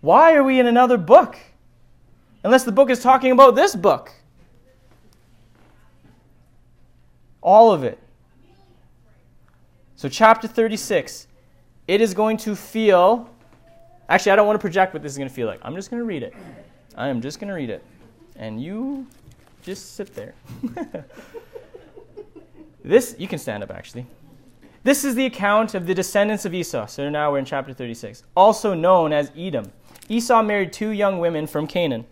Why 0.05 0.35
are 0.35 0.43
we 0.43 0.59
in 0.59 0.67
another 0.67 0.97
book? 0.97 1.35
Unless 2.43 2.63
the 2.63 2.71
book 2.71 2.91
is 2.91 3.01
talking 3.01 3.31
about 3.31 3.55
this 3.55 3.75
book. 3.75 4.11
All 7.41 7.71
of 7.71 7.83
it. 7.83 7.97
So, 9.95 10.07
chapter 10.07 10.47
36, 10.47 11.25
it 11.87 12.01
is 12.01 12.13
going 12.13 12.37
to 12.37 12.55
feel. 12.55 13.27
Actually, 14.07 14.33
I 14.33 14.35
don't 14.35 14.45
want 14.45 14.59
to 14.59 14.61
project 14.61 14.93
what 14.93 15.01
this 15.01 15.11
is 15.11 15.17
going 15.17 15.27
to 15.27 15.33
feel 15.33 15.47
like. 15.47 15.59
I'm 15.63 15.73
just 15.73 15.89
going 15.89 16.01
to 16.01 16.05
read 16.05 16.21
it. 16.21 16.35
I 16.95 17.07
am 17.07 17.19
just 17.19 17.39
going 17.39 17.47
to 17.47 17.55
read 17.55 17.71
it. 17.71 17.83
And 18.35 18.61
you 18.61 19.07
just 19.63 19.95
sit 19.95 20.13
there. 20.13 20.35
this, 22.83 23.15
you 23.17 23.27
can 23.27 23.39
stand 23.39 23.63
up 23.63 23.71
actually. 23.71 24.05
This 24.83 25.03
is 25.03 25.15
the 25.15 25.25
account 25.25 25.73
of 25.73 25.87
the 25.87 25.95
descendants 25.95 26.45
of 26.45 26.53
Esau. 26.53 26.85
So 26.85 27.09
now 27.09 27.31
we're 27.31 27.39
in 27.39 27.45
chapter 27.45 27.73
36, 27.73 28.21
also 28.35 28.75
known 28.75 29.11
as 29.11 29.31
Edom. 29.35 29.71
Esau 30.07 30.43
married 30.43 30.71
two 30.71 30.89
young 30.89 31.19
women 31.19 31.47
from 31.47 31.65
Canaan 31.65 32.05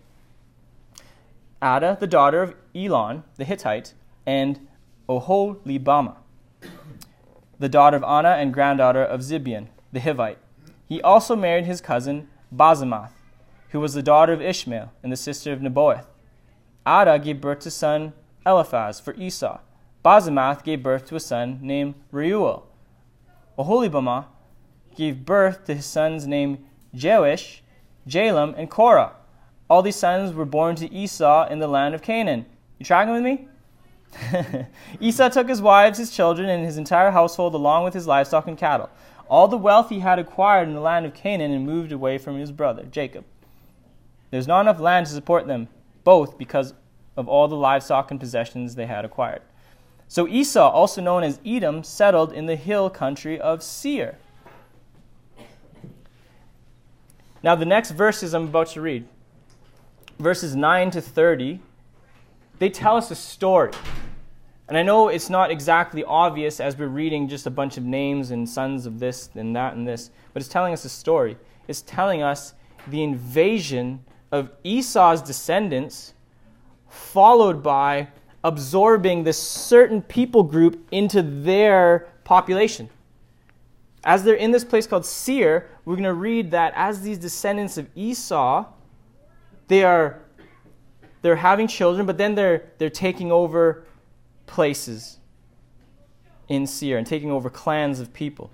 Adah, 1.62 1.96
the 1.98 2.06
daughter 2.06 2.42
of 2.42 2.54
Elon, 2.74 3.22
the 3.36 3.44
Hittite, 3.44 3.94
and 4.26 4.66
Oholibamah, 5.08 6.16
the 7.58 7.68
daughter 7.68 7.96
of 7.96 8.04
Anah 8.04 8.36
and 8.36 8.52
granddaughter 8.52 9.02
of 9.02 9.20
Zibeon, 9.20 9.68
the 9.92 10.00
Hivite. 10.00 10.36
He 10.86 11.00
also 11.00 11.34
married 11.34 11.64
his 11.64 11.80
cousin 11.80 12.28
Basemath, 12.54 13.12
who 13.70 13.80
was 13.80 13.94
the 13.94 14.02
daughter 14.02 14.32
of 14.32 14.42
Ishmael 14.42 14.92
and 15.02 15.10
the 15.10 15.16
sister 15.16 15.52
of 15.52 15.60
Nebaioth. 15.60 16.06
Adah 16.84 17.18
gave 17.18 17.40
birth 17.40 17.60
to 17.60 17.68
a 17.68 17.72
son 17.72 18.12
Eliphaz 18.44 19.00
for 19.00 19.14
Esau. 19.14 19.60
Basemath 20.04 20.64
gave 20.64 20.82
birth 20.82 21.06
to 21.06 21.16
a 21.16 21.20
son 21.20 21.60
named 21.62 21.94
Reuel. 22.12 22.66
Oholibamah 23.58 24.26
gave 24.94 25.24
birth 25.24 25.64
to 25.64 25.74
his 25.74 25.86
sons 25.86 26.26
named 26.26 26.62
Jeush, 26.94 27.60
Jalam, 28.08 28.54
and 28.56 28.70
Korah. 28.70 29.12
All 29.68 29.82
these 29.82 29.96
sons 29.96 30.32
were 30.32 30.44
born 30.44 30.76
to 30.76 30.92
Esau 30.92 31.48
in 31.48 31.58
the 31.58 31.68
land 31.68 31.94
of 31.94 32.02
Canaan. 32.02 32.46
You 32.78 32.86
tracking 32.86 33.14
with 33.14 33.22
me? 33.22 33.48
Esau 35.00 35.28
took 35.28 35.48
his 35.48 35.62
wives, 35.62 35.98
his 35.98 36.10
children, 36.10 36.48
and 36.48 36.64
his 36.64 36.78
entire 36.78 37.10
household 37.10 37.54
along 37.54 37.84
with 37.84 37.94
his 37.94 38.06
livestock 38.06 38.46
and 38.46 38.58
cattle, 38.58 38.90
all 39.28 39.48
the 39.48 39.56
wealth 39.56 39.88
he 39.88 40.00
had 40.00 40.18
acquired 40.18 40.68
in 40.68 40.74
the 40.74 40.80
land 40.80 41.06
of 41.06 41.14
Canaan, 41.14 41.50
and 41.50 41.66
moved 41.66 41.92
away 41.92 42.18
from 42.18 42.38
his 42.38 42.52
brother, 42.52 42.84
Jacob. 42.84 43.24
There's 44.30 44.46
not 44.46 44.62
enough 44.62 44.80
land 44.80 45.06
to 45.06 45.12
support 45.12 45.46
them, 45.46 45.68
both 46.04 46.38
because 46.38 46.74
of 47.16 47.28
all 47.28 47.48
the 47.48 47.56
livestock 47.56 48.10
and 48.10 48.20
possessions 48.20 48.74
they 48.74 48.86
had 48.86 49.04
acquired. 49.04 49.42
So 50.08 50.28
Esau, 50.28 50.68
also 50.68 51.00
known 51.00 51.22
as 51.22 51.40
Edom, 51.44 51.82
settled 51.82 52.32
in 52.32 52.46
the 52.46 52.56
hill 52.56 52.90
country 52.90 53.40
of 53.40 53.62
Seir. 53.62 54.18
Now, 57.44 57.54
the 57.54 57.66
next 57.66 57.90
verses 57.90 58.32
I'm 58.32 58.44
about 58.44 58.68
to 58.68 58.80
read, 58.80 59.06
verses 60.18 60.56
9 60.56 60.92
to 60.92 61.02
30, 61.02 61.60
they 62.58 62.70
tell 62.70 62.96
us 62.96 63.10
a 63.10 63.14
story. 63.14 63.70
And 64.66 64.78
I 64.78 64.82
know 64.82 65.08
it's 65.08 65.28
not 65.28 65.50
exactly 65.50 66.02
obvious 66.04 66.58
as 66.58 66.78
we're 66.78 66.88
reading 66.88 67.28
just 67.28 67.46
a 67.46 67.50
bunch 67.50 67.76
of 67.76 67.84
names 67.84 68.30
and 68.30 68.48
sons 68.48 68.86
of 68.86 68.98
this 68.98 69.28
and 69.34 69.54
that 69.56 69.74
and 69.74 69.86
this, 69.86 70.10
but 70.32 70.40
it's 70.40 70.48
telling 70.48 70.72
us 70.72 70.86
a 70.86 70.88
story. 70.88 71.36
It's 71.68 71.82
telling 71.82 72.22
us 72.22 72.54
the 72.86 73.02
invasion 73.02 74.02
of 74.32 74.50
Esau's 74.64 75.20
descendants, 75.20 76.14
followed 76.88 77.62
by 77.62 78.08
absorbing 78.42 79.22
this 79.22 79.36
certain 79.38 80.00
people 80.00 80.44
group 80.44 80.82
into 80.90 81.20
their 81.20 82.08
population. 82.24 82.88
As 84.04 84.22
they're 84.22 84.34
in 84.34 84.50
this 84.50 84.64
place 84.64 84.86
called 84.86 85.06
Seir, 85.06 85.68
we're 85.84 85.94
going 85.94 86.04
to 86.04 86.12
read 86.12 86.50
that 86.50 86.72
as 86.76 87.00
these 87.00 87.18
descendants 87.18 87.78
of 87.78 87.88
Esau, 87.94 88.66
they 89.68 89.82
are 89.82 90.20
they're 91.22 91.36
having 91.36 91.66
children, 91.66 92.04
but 92.06 92.18
then 92.18 92.34
they're 92.34 92.64
they're 92.78 92.90
taking 92.90 93.32
over 93.32 93.84
places 94.46 95.18
in 96.48 96.66
Seir 96.66 96.98
and 96.98 97.06
taking 97.06 97.30
over 97.30 97.48
clans 97.48 98.00
of 98.00 98.12
people. 98.12 98.50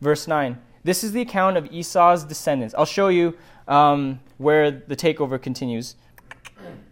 Verse 0.00 0.26
9. 0.26 0.58
This 0.84 1.04
is 1.04 1.12
the 1.12 1.20
account 1.20 1.56
of 1.56 1.72
Esau's 1.72 2.24
descendants. 2.24 2.74
I'll 2.76 2.84
show 2.84 3.06
you 3.08 3.36
um, 3.68 4.18
where 4.38 4.72
the 4.72 4.96
takeover 4.96 5.40
continues. 5.40 5.94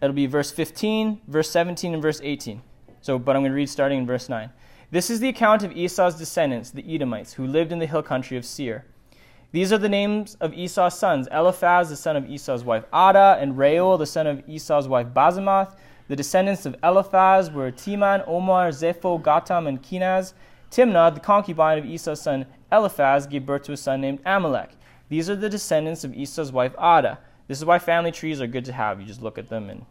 It'll 0.01 0.15
be 0.15 0.27
verse 0.27 0.49
15, 0.51 1.21
verse 1.27 1.49
17, 1.49 1.93
and 1.93 2.01
verse 2.01 2.21
18. 2.23 2.61
So, 3.01 3.19
but 3.19 3.35
I'm 3.35 3.41
going 3.41 3.51
to 3.51 3.55
read 3.55 3.69
starting 3.69 3.99
in 3.99 4.07
verse 4.07 4.29
9. 4.29 4.49
This 4.91 5.09
is 5.09 5.21
the 5.21 5.29
account 5.29 5.63
of 5.63 5.71
Esau's 5.71 6.15
descendants, 6.15 6.69
the 6.69 6.83
Edomites, 6.93 7.31
who 7.31 7.47
lived 7.47 7.71
in 7.71 7.79
the 7.79 7.85
hill 7.85 8.03
country 8.03 8.35
of 8.35 8.43
Seir. 8.43 8.83
These 9.53 9.71
are 9.71 9.77
the 9.77 9.87
names 9.87 10.35
of 10.41 10.53
Esau's 10.53 10.99
sons 10.99 11.29
Eliphaz, 11.31 11.87
the 11.87 11.95
son 11.95 12.17
of 12.17 12.29
Esau's 12.29 12.65
wife 12.65 12.83
Adah, 12.91 13.37
and 13.39 13.57
Reuel, 13.57 13.97
the 13.97 14.05
son 14.05 14.27
of 14.27 14.43
Esau's 14.49 14.89
wife 14.89 15.07
Basemath. 15.07 15.77
The 16.09 16.17
descendants 16.17 16.65
of 16.65 16.75
Eliphaz 16.83 17.49
were 17.49 17.71
Teman, 17.71 18.27
Omar, 18.27 18.67
Zepho, 18.71 19.21
Gatam, 19.21 19.65
and 19.65 19.81
Kenaz. 19.81 20.33
Timnah, 20.69 21.13
the 21.13 21.21
concubine 21.21 21.77
of 21.77 21.85
Esau's 21.85 22.21
son 22.21 22.45
Eliphaz, 22.69 23.27
gave 23.27 23.45
birth 23.45 23.63
to 23.63 23.71
a 23.71 23.77
son 23.77 24.01
named 24.01 24.19
Amalek. 24.25 24.71
These 25.07 25.29
are 25.29 25.37
the 25.37 25.47
descendants 25.47 26.03
of 26.03 26.13
Esau's 26.13 26.51
wife 26.51 26.75
Adah. 26.77 27.17
This 27.47 27.59
is 27.59 27.63
why 27.63 27.79
family 27.79 28.11
trees 28.11 28.41
are 28.41 28.47
good 28.47 28.65
to 28.65 28.73
have. 28.73 28.99
You 28.99 29.07
just 29.07 29.21
look 29.21 29.37
at 29.37 29.47
them 29.47 29.69
and 29.69 29.85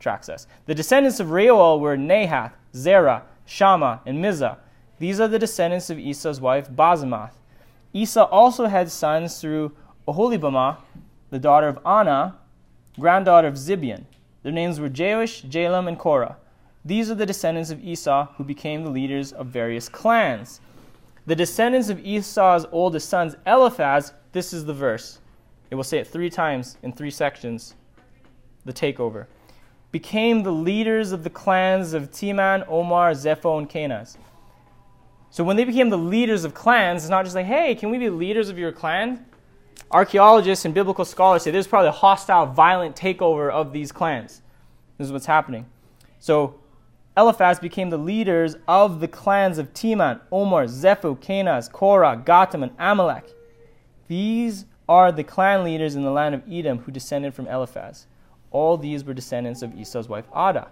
tracks 0.00 0.28
us. 0.28 0.48
The 0.66 0.74
descendants 0.74 1.20
of 1.20 1.30
Reuel 1.30 1.78
were 1.78 1.96
Nahath, 1.96 2.54
Zerah, 2.74 3.22
Shammah, 3.46 4.02
and 4.04 4.22
Mizzah. 4.22 4.58
These 4.98 5.20
are 5.20 5.28
the 5.28 5.38
descendants 5.38 5.88
of 5.88 5.98
Esau's 5.98 6.40
wife 6.40 6.70
Basemath. 6.70 7.34
Esau 7.92 8.24
also 8.24 8.66
had 8.66 8.90
sons 8.90 9.40
through 9.40 9.72
Oholibamah, 10.06 10.78
the 11.30 11.38
daughter 11.38 11.68
of 11.68 11.78
Anah, 11.84 12.36
granddaughter 12.98 13.48
of 13.48 13.54
Zibeon. 13.54 14.04
Their 14.42 14.52
names 14.52 14.78
were 14.78 14.88
Jeush, 14.88 15.48
Jalam, 15.48 15.88
and 15.88 15.98
Korah. 15.98 16.36
These 16.84 17.10
are 17.10 17.14
the 17.14 17.26
descendants 17.26 17.70
of 17.70 17.82
Esau 17.82 18.28
who 18.36 18.44
became 18.44 18.84
the 18.84 18.90
leaders 18.90 19.32
of 19.32 19.46
various 19.46 19.88
clans. 19.88 20.60
The 21.26 21.34
descendants 21.34 21.88
of 21.88 22.04
Esau's 22.04 22.66
oldest 22.70 23.08
sons, 23.08 23.34
Eliphaz, 23.44 24.12
this 24.32 24.52
is 24.52 24.64
the 24.64 24.74
verse. 24.74 25.18
It 25.70 25.74
will 25.74 25.82
say 25.82 25.98
it 25.98 26.06
three 26.06 26.30
times 26.30 26.76
in 26.82 26.92
three 26.92 27.10
sections. 27.10 27.74
The 28.64 28.72
takeover. 28.72 29.26
Became 29.92 30.42
the 30.42 30.50
leaders 30.50 31.12
of 31.12 31.24
the 31.24 31.30
clans 31.30 31.92
of 31.92 32.10
Teman, 32.10 32.66
Omar, 32.68 33.12
Zepho, 33.12 33.58
and 33.58 33.68
Kenaz. 33.68 34.16
So 35.30 35.44
when 35.44 35.56
they 35.56 35.64
became 35.64 35.90
the 35.90 35.98
leaders 35.98 36.44
of 36.44 36.54
clans, 36.54 37.02
it's 37.02 37.10
not 37.10 37.24
just 37.24 37.34
like, 37.34 37.46
hey, 37.46 37.74
can 37.74 37.90
we 37.90 37.98
be 37.98 38.10
leaders 38.10 38.48
of 38.48 38.58
your 38.58 38.72
clan? 38.72 39.24
archaeologists 39.90 40.64
and 40.64 40.74
biblical 40.74 41.04
scholars 41.04 41.42
say 41.42 41.50
there's 41.50 41.66
probably 41.66 41.88
a 41.88 41.92
hostile, 41.92 42.46
violent 42.46 42.96
takeover 42.96 43.50
of 43.50 43.72
these 43.72 43.92
clans. 43.92 44.42
This 44.98 45.06
is 45.06 45.12
what's 45.12 45.26
happening. 45.26 45.66
So 46.18 46.58
Eliphaz 47.16 47.58
became 47.58 47.90
the 47.90 47.98
leaders 47.98 48.56
of 48.66 49.00
the 49.00 49.08
clans 49.08 49.58
of 49.58 49.72
Teman, 49.72 50.20
Omar, 50.32 50.64
Zepho, 50.64 51.18
Kenaz, 51.18 51.70
Korah, 51.70 52.22
Gatam, 52.24 52.62
and 52.62 52.72
Amalek. 52.78 53.32
These 54.08 54.66
are 54.88 55.10
the 55.10 55.24
clan 55.24 55.64
leaders 55.64 55.94
in 55.94 56.02
the 56.02 56.10
land 56.10 56.34
of 56.34 56.42
Edom 56.50 56.78
who 56.78 56.92
descended 56.92 57.34
from 57.34 57.46
Eliphaz. 57.48 58.06
All 58.50 58.76
these 58.76 59.04
were 59.04 59.14
descendants 59.14 59.62
of 59.62 59.78
Esau's 59.78 60.08
wife 60.08 60.26
Adah. 60.32 60.68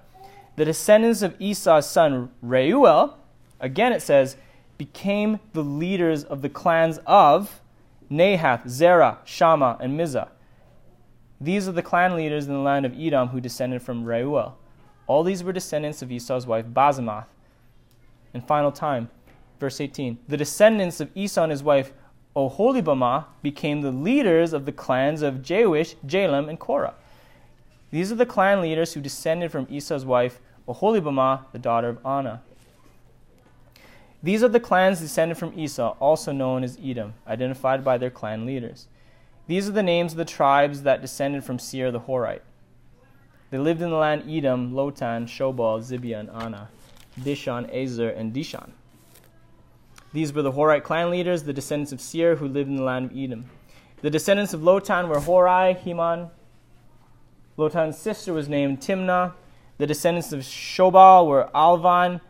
The 0.57 0.65
descendants 0.65 1.23
of 1.23 1.35
Esau's 1.41 1.87
son 1.87 2.31
Reuel, 2.43 3.17
again 3.61 3.93
it 3.93 4.03
says, 4.03 4.37
became 4.79 5.41
the 5.53 5.63
leaders 5.63 6.25
of 6.25 6.43
the 6.43 6.49
clans 6.49 6.99
of 7.07 7.61
Nahath, 8.11 8.69
Zerah, 8.69 9.19
Shammah, 9.25 9.79
and 9.81 9.99
Mizzah. 9.99 10.29
These 11.41 11.69
are 11.69 11.73
the 11.73 11.83
clan 11.83 12.17
leaders 12.17 12.47
in 12.47 12.53
the 12.53 12.61
land 12.61 12.87
of 12.87 12.99
Edom 12.99 13.29
who 13.29 13.41
descended 13.41 13.83
from 13.83 14.05
Reuel. 14.05 14.57
All 15.07 15.23
these 15.23 15.45
were 15.45 15.53
descendants 15.53 16.03
of 16.03 16.11
Esau's 16.11 16.47
wife 16.47 16.67
Basemath. 16.67 17.27
And 18.33 18.47
final 18.47 18.73
time, 18.73 19.11
verse 19.61 19.81
18. 19.81 20.19
The 20.29 20.37
descendants 20.37 21.01
of 21.01 21.11
Esau 21.15 21.43
and 21.43 21.53
his 21.53 21.63
wife 21.63 21.93
Oholibamah 22.35 23.27
became 23.43 23.81
the 23.81 23.93
leaders 23.93 24.53
of 24.53 24.65
the 24.65 24.73
clans 24.73 25.23
of 25.23 25.37
Jeush, 25.37 25.95
Jalam, 26.07 26.49
and 26.49 26.59
Korah. 26.59 26.95
These 27.95 28.11
are 28.11 28.17
the 28.17 28.27
clan 28.27 28.61
leaders 28.61 28.93
who 28.93 29.01
descended 29.01 29.53
from 29.53 29.69
Esau's 29.71 30.05
wife 30.05 30.41
Oholibamah, 30.67 31.53
the 31.53 31.61
daughter 31.61 31.91
of 31.91 32.05
Anah. 32.05 32.43
These 34.21 34.43
are 34.43 34.49
the 34.49 34.59
clans 34.59 34.99
descended 34.99 35.39
from 35.39 35.57
Esau, 35.57 35.95
also 36.01 36.33
known 36.33 36.65
as 36.65 36.77
Edom, 36.83 37.15
identified 37.25 37.85
by 37.85 37.97
their 37.97 38.11
clan 38.11 38.47
leaders. 38.47 38.89
These 39.47 39.69
are 39.69 39.73
the 39.73 39.81
names 39.85 40.11
of 40.11 40.19
the 40.19 40.25
tribes 40.25 40.83
that 40.83 41.03
descended 41.03 41.45
from 41.45 41.61
Seir 41.61 41.93
the 41.93 42.01
Horite. 42.01 42.43
They 43.53 43.59
lived 43.59 43.81
in 43.81 43.91
the 43.91 43.97
land 43.97 44.25
Edom, 44.29 44.73
Lotan, 44.73 45.29
Shobal, 45.29 45.81
Zibeon, 45.81 46.35
Anah, 46.35 46.71
Dishon, 47.21 47.73
Ezer, 47.73 48.11
and 48.11 48.35
Dishan. 48.35 48.73
These 50.13 50.33
were 50.33 50.43
the 50.43 50.51
Horite 50.51 50.83
clan 50.83 51.13
leaders, 51.13 51.45
the 51.45 51.53
descendants 51.53 51.93
of 51.93 52.01
Seir, 52.01 52.35
who 52.35 52.49
lived 52.49 52.69
in 52.69 52.75
the 52.75 52.83
land 52.83 53.13
of 53.13 53.17
Edom. 53.17 53.45
The 54.03 54.11
descendants 54.11 54.53
of 54.53 54.63
Lotan 54.63 55.07
were 55.07 55.21
Horai, 55.21 55.75
Heman. 55.75 56.31
Lotan's 57.57 57.97
sister 57.97 58.33
was 58.33 58.49
named 58.49 58.81
Timnah. 58.81 59.33
The 59.79 59.87
descendants 59.87 60.33
of 60.33 60.41
Shobal 60.41 61.27
were 61.27 61.49
Alvan, 61.55 62.21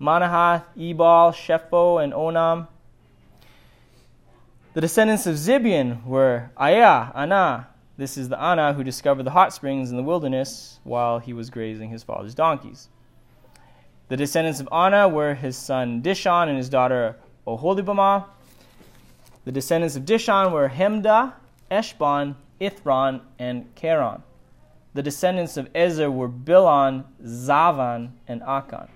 Manahath, 0.00 0.64
Ebal, 0.76 1.32
Shepho, 1.32 2.02
and 2.02 2.12
Onam. 2.12 2.68
The 4.72 4.80
descendants 4.80 5.26
of 5.26 5.34
Zibeon 5.34 6.04
were 6.04 6.50
Aiah, 6.56 7.12
Anah. 7.14 7.68
This 7.96 8.16
is 8.16 8.28
the 8.28 8.38
Anah 8.38 8.74
who 8.74 8.84
discovered 8.84 9.24
the 9.24 9.32
hot 9.32 9.52
springs 9.52 9.90
in 9.90 9.96
the 9.96 10.02
wilderness 10.02 10.78
while 10.84 11.18
he 11.18 11.32
was 11.32 11.50
grazing 11.50 11.90
his 11.90 12.02
father's 12.02 12.34
donkeys. 12.34 12.88
The 14.08 14.16
descendants 14.16 14.60
of 14.60 14.68
Anah 14.70 15.08
were 15.08 15.34
his 15.34 15.56
son 15.56 16.00
Dishon 16.00 16.48
and 16.48 16.56
his 16.56 16.68
daughter 16.68 17.16
Oholibamah. 17.46 18.26
The 19.44 19.52
descendants 19.52 19.96
of 19.96 20.04
Dishon 20.04 20.52
were 20.52 20.68
Hemda, 20.68 21.32
Eshbon, 21.70 22.36
Ithron, 22.60 23.20
and 23.38 23.74
Cheran. 23.74 24.22
The 24.94 25.02
descendants 25.02 25.56
of 25.56 25.68
Ezer 25.74 26.10
were 26.10 26.28
Bilhan, 26.28 27.04
Zaavan, 27.22 28.10
and 28.26 28.40
Akan. 28.42 28.88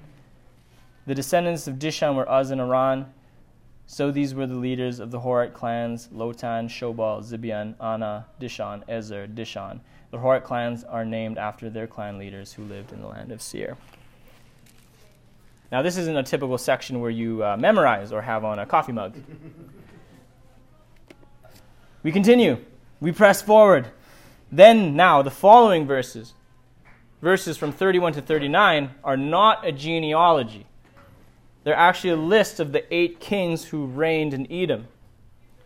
The 1.07 1.15
descendants 1.15 1.69
of 1.69 1.77
Dishan 1.77 2.17
were 2.17 2.29
Uz 2.29 2.51
and 2.51 2.61
Aran. 2.61 3.07
So 3.87 4.11
these 4.11 4.35
were 4.35 4.47
the 4.47 4.57
leaders 4.57 4.99
of 4.99 5.11
the 5.11 5.21
Horite 5.21 5.53
clans 5.53 6.09
Lotan, 6.09 6.69
Shobal, 6.69 7.23
Zibeon, 7.23 7.75
Anah, 7.79 8.27
Dishon, 8.41 8.83
Ezer, 8.89 9.29
Dishan. 9.29 9.81
The 10.11 10.19
Horite 10.19 10.45
clans 10.45 10.85
are 10.85 11.05
named 11.05 11.39
after 11.39 11.69
their 11.69 11.87
clan 11.87 12.19
leaders 12.19 12.53
who 12.53 12.65
lived 12.65 12.93
in 12.93 13.01
the 13.01 13.09
land 13.09 13.31
of 13.31 13.43
Seir. 13.43 13.77
Now, 15.71 15.83
this 15.83 15.97
isn't 15.97 16.17
a 16.17 16.23
typical 16.23 16.57
section 16.57 17.01
where 17.01 17.11
you 17.11 17.45
uh, 17.45 17.57
memorize 17.57 18.13
or 18.13 18.23
have 18.23 18.45
on 18.45 18.59
a 18.59 18.67
coffee 18.67 18.93
mug. 18.93 19.17
we 22.03 22.13
continue. 22.13 22.59
We 23.01 23.13
press 23.13 23.43
forward. 23.43 23.89
Then, 24.57 24.95
now, 24.95 25.21
the 25.21 25.33
following 25.33 25.85
verses, 25.85 26.33
verses 27.21 27.57
from 27.57 27.73
31 27.73 28.13
to 28.13 28.23
39, 28.23 28.91
are 29.03 29.17
not 29.17 29.67
a 29.67 29.73
genealogy. 29.73 30.67
They're 31.65 31.75
actually 31.75 32.11
a 32.11 32.17
list 32.17 32.61
of 32.61 32.71
the 32.71 32.95
eight 32.95 33.19
kings 33.19 33.65
who 33.65 33.87
reigned 33.87 34.33
in 34.33 34.47
Edom. 34.53 34.87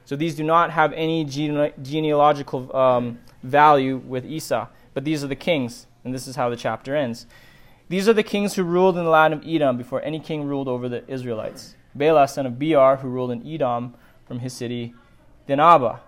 So 0.06 0.16
these 0.16 0.34
do 0.34 0.42
not 0.42 0.70
have 0.70 0.94
any 0.94 1.26
gene- 1.26 1.72
genealogical 1.82 2.74
um, 2.74 3.18
value 3.42 3.98
with 3.98 4.24
Esau, 4.24 4.68
but 4.94 5.04
these 5.04 5.22
are 5.22 5.26
the 5.26 5.36
kings, 5.36 5.86
and 6.02 6.14
this 6.14 6.26
is 6.26 6.36
how 6.36 6.48
the 6.48 6.56
chapter 6.56 6.96
ends. 6.96 7.26
These 7.90 8.08
are 8.08 8.14
the 8.14 8.22
kings 8.22 8.54
who 8.54 8.62
ruled 8.62 8.96
in 8.96 9.04
the 9.04 9.10
land 9.10 9.34
of 9.34 9.46
Edom 9.46 9.76
before 9.76 10.00
any 10.00 10.18
king 10.18 10.44
ruled 10.44 10.66
over 10.66 10.88
the 10.88 11.06
Israelites. 11.10 11.74
Bela, 11.94 12.26
son 12.26 12.46
of 12.46 12.58
Beor, 12.58 12.96
who 12.96 13.08
ruled 13.08 13.32
in 13.32 13.46
Edom 13.46 13.94
from 14.26 14.38
his 14.38 14.54
city 14.54 14.94
Dinhabah. 15.46 16.00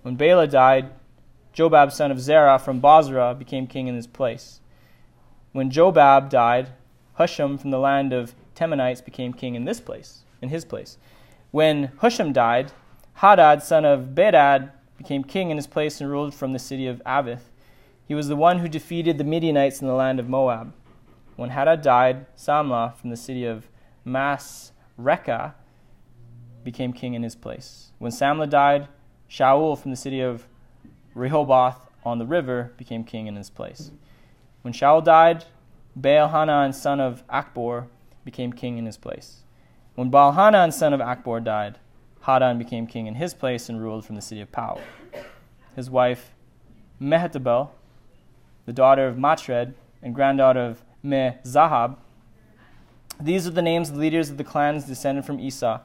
When 0.00 0.16
Bela 0.16 0.46
died, 0.46 0.92
Jobab, 1.54 1.92
son 1.92 2.10
of 2.10 2.20
Zerah 2.20 2.58
from 2.58 2.80
Bozrah, 2.80 3.34
became 3.34 3.66
king 3.66 3.86
in 3.86 3.94
his 3.94 4.06
place. 4.06 4.60
When 5.52 5.70
Jobab 5.70 6.28
died, 6.28 6.68
Husham 7.18 7.58
from 7.58 7.70
the 7.70 7.78
land 7.78 8.12
of 8.12 8.34
Temanites 8.54 9.00
became 9.00 9.32
king 9.32 9.54
in 9.54 9.64
this 9.64 9.80
place, 9.80 10.22
in 10.40 10.48
his 10.48 10.64
place. 10.64 10.96
When 11.50 11.88
Husham 12.00 12.32
died, 12.32 12.72
Hadad, 13.14 13.62
son 13.62 13.84
of 13.84 14.14
Bedad 14.14 14.70
became 14.96 15.24
king 15.24 15.50
in 15.50 15.56
his 15.56 15.66
place 15.66 16.00
and 16.00 16.10
ruled 16.10 16.34
from 16.34 16.52
the 16.52 16.58
city 16.58 16.86
of 16.86 17.02
Avith. 17.04 17.50
He 18.06 18.14
was 18.14 18.28
the 18.28 18.36
one 18.36 18.58
who 18.58 18.68
defeated 18.68 19.18
the 19.18 19.24
Midianites 19.24 19.80
in 19.80 19.86
the 19.86 19.94
land 19.94 20.20
of 20.20 20.28
Moab. 20.28 20.72
When 21.36 21.50
Hadad 21.50 21.82
died, 21.82 22.26
Samlah 22.36 22.94
from 22.96 23.10
the 23.10 23.16
city 23.16 23.44
of 23.44 23.68
Masrekah 24.06 25.54
became 26.64 26.92
king 26.92 27.14
in 27.14 27.22
his 27.22 27.34
place. 27.34 27.92
When 27.98 28.12
Samlah 28.12 28.50
died, 28.50 28.88
Shaul 29.28 29.78
from 29.78 29.90
the 29.90 29.96
city 29.96 30.20
of 30.20 30.46
Rehoboth 31.14 31.88
on 32.04 32.18
the 32.18 32.26
river 32.26 32.72
became 32.76 33.04
king 33.04 33.26
in 33.26 33.36
his 33.36 33.50
place. 33.50 33.90
When 34.62 34.72
Shaul 34.72 35.04
died, 35.04 35.44
Baal-Hanan, 35.96 36.72
son 36.72 37.00
of 37.00 37.26
Akbor, 37.28 37.86
became 38.24 38.52
king 38.52 38.78
in 38.78 38.86
his 38.86 38.96
place. 38.96 39.42
When 39.94 40.10
Baal-Hanan, 40.10 40.72
son 40.72 40.92
of 40.92 41.00
Akbor, 41.00 41.40
died, 41.40 41.78
Hadad 42.22 42.58
became 42.58 42.86
king 42.86 43.06
in 43.06 43.14
his 43.14 43.34
place 43.34 43.68
and 43.68 43.82
ruled 43.82 44.04
from 44.04 44.16
the 44.16 44.22
city 44.22 44.40
of 44.40 44.52
Pau. 44.52 44.78
His 45.74 45.88
wife, 45.88 46.32
Mehetabel, 47.00 47.70
the 48.66 48.72
daughter 48.72 49.06
of 49.06 49.18
Matred 49.18 49.74
and 50.02 50.14
granddaughter 50.14 50.60
of 50.60 50.82
Me-Zahab. 51.02 51.98
These 53.18 53.46
are 53.46 53.50
the 53.50 53.62
names 53.62 53.88
of 53.88 53.96
the 53.96 54.00
leaders 54.00 54.30
of 54.30 54.36
the 54.36 54.44
clans 54.44 54.84
descended 54.84 55.24
from 55.24 55.40
Esau, 55.40 55.80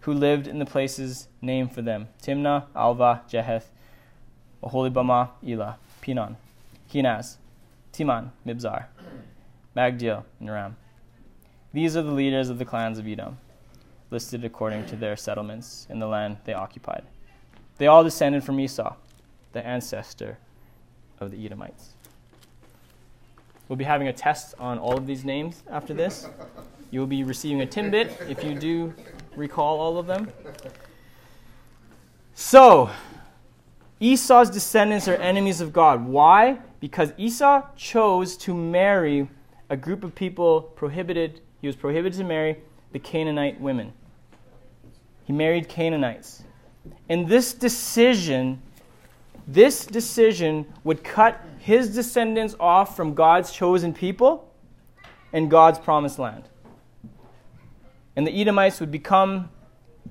who 0.00 0.12
lived 0.12 0.46
in 0.46 0.58
the 0.58 0.66
places 0.66 1.28
named 1.40 1.72
for 1.72 1.82
them 1.82 2.08
Timnah, 2.22 2.66
Alvah, 2.74 3.26
Jetheth, 3.28 3.70
Oholibamah, 4.62 5.30
Elah, 5.46 5.78
Pinon, 6.00 6.36
Kenaz, 6.92 7.36
Teman, 7.92 8.30
Mibzar, 8.46 8.86
Magdiel, 9.76 10.24
and 10.40 10.50
Ram. 10.50 10.76
These 11.72 11.96
are 11.96 12.02
the 12.02 12.12
leaders 12.12 12.48
of 12.48 12.58
the 12.58 12.64
clans 12.64 12.98
of 12.98 13.06
Edom, 13.06 13.38
listed 14.10 14.44
according 14.44 14.86
to 14.86 14.96
their 14.96 15.16
settlements 15.16 15.86
in 15.90 15.98
the 15.98 16.06
land 16.06 16.38
they 16.44 16.54
occupied. 16.54 17.04
They 17.78 17.86
all 17.86 18.02
descended 18.02 18.44
from 18.44 18.58
Esau, 18.58 18.94
the 19.52 19.66
ancestor 19.66 20.38
of 21.20 21.30
the 21.30 21.44
Edomites. 21.44 21.94
We'll 23.68 23.76
be 23.76 23.84
having 23.84 24.08
a 24.08 24.12
test 24.12 24.54
on 24.58 24.78
all 24.78 24.96
of 24.96 25.06
these 25.06 25.24
names 25.24 25.62
after 25.70 25.92
this. 25.92 26.28
You 26.90 27.00
will 27.00 27.06
be 27.06 27.24
receiving 27.24 27.62
a 27.62 27.66
Timbit 27.66 28.30
if 28.30 28.44
you 28.44 28.54
do 28.54 28.94
recall 29.34 29.80
all 29.80 29.98
of 29.98 30.06
them. 30.06 30.30
So, 32.34 32.90
Esau's 33.98 34.50
descendants 34.50 35.08
are 35.08 35.14
enemies 35.14 35.60
of 35.60 35.72
God. 35.72 36.06
Why? 36.06 36.58
Because 36.80 37.12
Esau 37.16 37.62
chose 37.76 38.36
to 38.38 38.54
marry 38.54 39.28
a 39.70 39.76
group 39.76 40.04
of 40.04 40.14
people 40.14 40.62
prohibited, 40.62 41.40
he 41.60 41.66
was 41.66 41.76
prohibited 41.76 42.18
to 42.18 42.24
marry 42.24 42.58
the 42.92 42.98
Canaanite 42.98 43.60
women. 43.60 43.92
He 45.24 45.32
married 45.32 45.68
Canaanites. 45.68 46.44
And 47.08 47.26
this 47.26 47.52
decision, 47.52 48.60
this 49.46 49.86
decision 49.86 50.66
would 50.84 51.02
cut 51.02 51.44
his 51.58 51.94
descendants 51.94 52.54
off 52.60 52.94
from 52.94 53.14
God's 53.14 53.50
chosen 53.50 53.92
people 53.92 54.52
and 55.32 55.50
God's 55.50 55.78
promised 55.78 56.18
land. 56.18 56.44
And 58.14 58.26
the 58.26 58.40
Edomites 58.40 58.78
would 58.78 58.90
become 58.90 59.50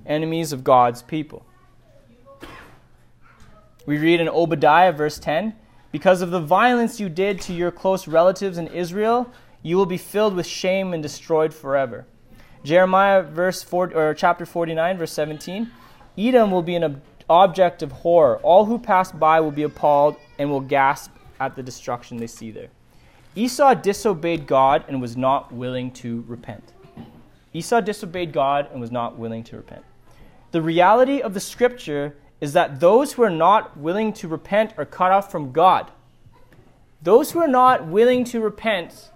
enemies 0.04 0.52
of 0.52 0.64
God's 0.64 1.02
people. 1.02 1.46
We 3.86 3.98
read 3.98 4.20
in 4.20 4.28
Obadiah, 4.28 4.92
verse 4.92 5.18
10 5.18 5.54
Because 5.92 6.20
of 6.20 6.32
the 6.32 6.40
violence 6.40 6.98
you 6.98 7.08
did 7.08 7.40
to 7.42 7.52
your 7.52 7.70
close 7.70 8.08
relatives 8.08 8.58
in 8.58 8.66
Israel, 8.66 9.32
you 9.62 9.76
will 9.76 9.86
be 9.86 9.96
filled 9.96 10.34
with 10.34 10.46
shame 10.46 10.92
and 10.92 11.02
destroyed 11.02 11.54
forever. 11.54 12.04
Jeremiah, 12.64 13.22
verse 13.22 13.62
4, 13.62 13.92
or 13.94 14.14
chapter 14.14 14.44
49, 14.44 14.98
verse 14.98 15.12
17 15.12 15.70
Edom 16.18 16.50
will 16.50 16.62
be 16.62 16.74
an 16.74 17.00
object 17.30 17.82
of 17.82 17.92
horror. 17.92 18.38
All 18.38 18.64
who 18.64 18.78
pass 18.78 19.12
by 19.12 19.40
will 19.40 19.52
be 19.52 19.62
appalled 19.62 20.16
and 20.38 20.50
will 20.50 20.60
gasp 20.60 21.12
at 21.38 21.54
the 21.54 21.62
destruction 21.62 22.16
they 22.16 22.26
see 22.26 22.50
there. 22.50 22.68
Esau 23.36 23.74
disobeyed 23.74 24.46
God 24.46 24.84
and 24.88 25.00
was 25.00 25.16
not 25.16 25.52
willing 25.52 25.92
to 25.92 26.24
repent. 26.26 26.72
Esau 27.52 27.80
disobeyed 27.80 28.32
God 28.32 28.68
and 28.72 28.80
was 28.80 28.90
not 28.90 29.18
willing 29.18 29.44
to 29.44 29.56
repent. 29.56 29.84
The 30.52 30.62
reality 30.62 31.20
of 31.20 31.34
the 31.34 31.40
scripture 31.40 32.16
is 32.40 32.52
that 32.52 32.80
those 32.80 33.14
who 33.14 33.22
are 33.22 33.30
not 33.30 33.76
willing 33.76 34.12
to 34.12 34.28
repent 34.28 34.74
are 34.76 34.84
cut 34.84 35.10
off 35.10 35.30
from 35.30 35.52
God. 35.52 35.90
Those 37.02 37.32
who 37.32 37.40
are 37.40 37.48
not 37.48 37.86
willing 37.86 38.24
to 38.24 38.40
repent 38.40 39.10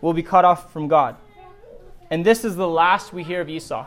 will 0.00 0.12
be 0.12 0.22
cut 0.22 0.44
off 0.44 0.72
from 0.72 0.88
God. 0.88 1.16
And 2.10 2.24
this 2.24 2.44
is 2.44 2.56
the 2.56 2.68
last 2.68 3.12
we 3.12 3.22
hear 3.22 3.40
of 3.40 3.48
Esau. 3.48 3.86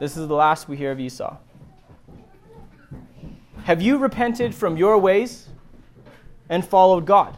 This 0.00 0.16
is 0.16 0.28
the 0.28 0.34
last 0.34 0.68
we 0.68 0.76
hear 0.76 0.92
of 0.92 1.00
Esau. 1.00 1.36
Have 3.64 3.82
you 3.82 3.98
repented 3.98 4.54
from 4.54 4.76
your 4.76 4.96
ways 4.98 5.48
and 6.48 6.64
followed 6.64 7.04
God? 7.04 7.36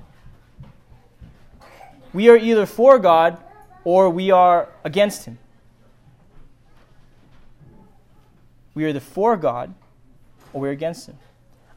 We 2.13 2.29
are 2.29 2.37
either 2.37 2.67
for 2.67 2.99
God 2.99 3.39
or 3.85 4.11
we 4.11 4.31
are 4.31 4.69
against 4.85 5.25
Him. 5.25 5.39
We 8.75 8.85
are 8.85 8.89
either 8.89 9.01
for 9.01 9.37
God 9.37 9.75
or 10.53 10.63
we're 10.63 10.71
against 10.71 11.07
Him. 11.09 11.19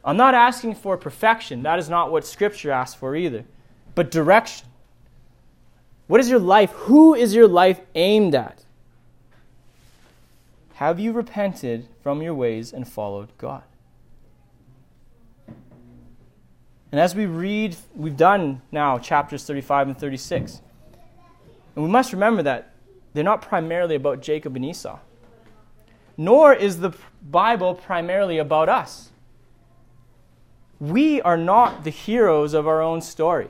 I'm 0.04 0.16
not 0.16 0.34
asking 0.34 0.74
for 0.74 0.96
perfection. 0.96 1.62
That 1.62 1.78
is 1.78 1.88
not 1.88 2.12
what 2.12 2.26
Scripture 2.26 2.70
asks 2.70 2.94
for 2.94 3.16
either. 3.16 3.44
But 3.94 4.10
direction. 4.10 4.68
What 6.06 6.20
is 6.20 6.28
your 6.28 6.38
life? 6.38 6.70
Who 6.72 7.14
is 7.14 7.34
your 7.34 7.48
life 7.48 7.80
aimed 7.94 8.34
at? 8.34 8.64
Have 10.74 11.00
you 11.00 11.12
repented 11.12 11.88
from 12.02 12.20
your 12.20 12.34
ways 12.34 12.72
and 12.72 12.86
followed 12.86 13.30
God? 13.38 13.62
And 16.94 17.00
as 17.00 17.14
we 17.14 17.26
read, 17.26 17.76
we've 17.94 18.16
done 18.16 18.60
now 18.70 18.98
chapters 18.98 19.44
35 19.44 19.88
and 19.88 19.98
36. 19.98 20.60
And 21.74 21.84
we 21.84 21.90
must 21.90 22.12
remember 22.12 22.42
that 22.42 22.72
they're 23.12 23.24
not 23.24 23.42
primarily 23.42 23.94
about 23.96 24.20
Jacob 24.20 24.54
and 24.56 24.64
Esau, 24.64 24.98
nor 26.16 26.52
is 26.52 26.80
the 26.80 26.92
Bible 27.22 27.74
primarily 27.74 28.38
about 28.38 28.68
us. 28.68 29.10
We 30.80 31.20
are 31.22 31.36
not 31.36 31.84
the 31.84 31.90
heroes 31.90 32.54
of 32.54 32.66
our 32.66 32.82
own 32.82 33.00
story. 33.00 33.48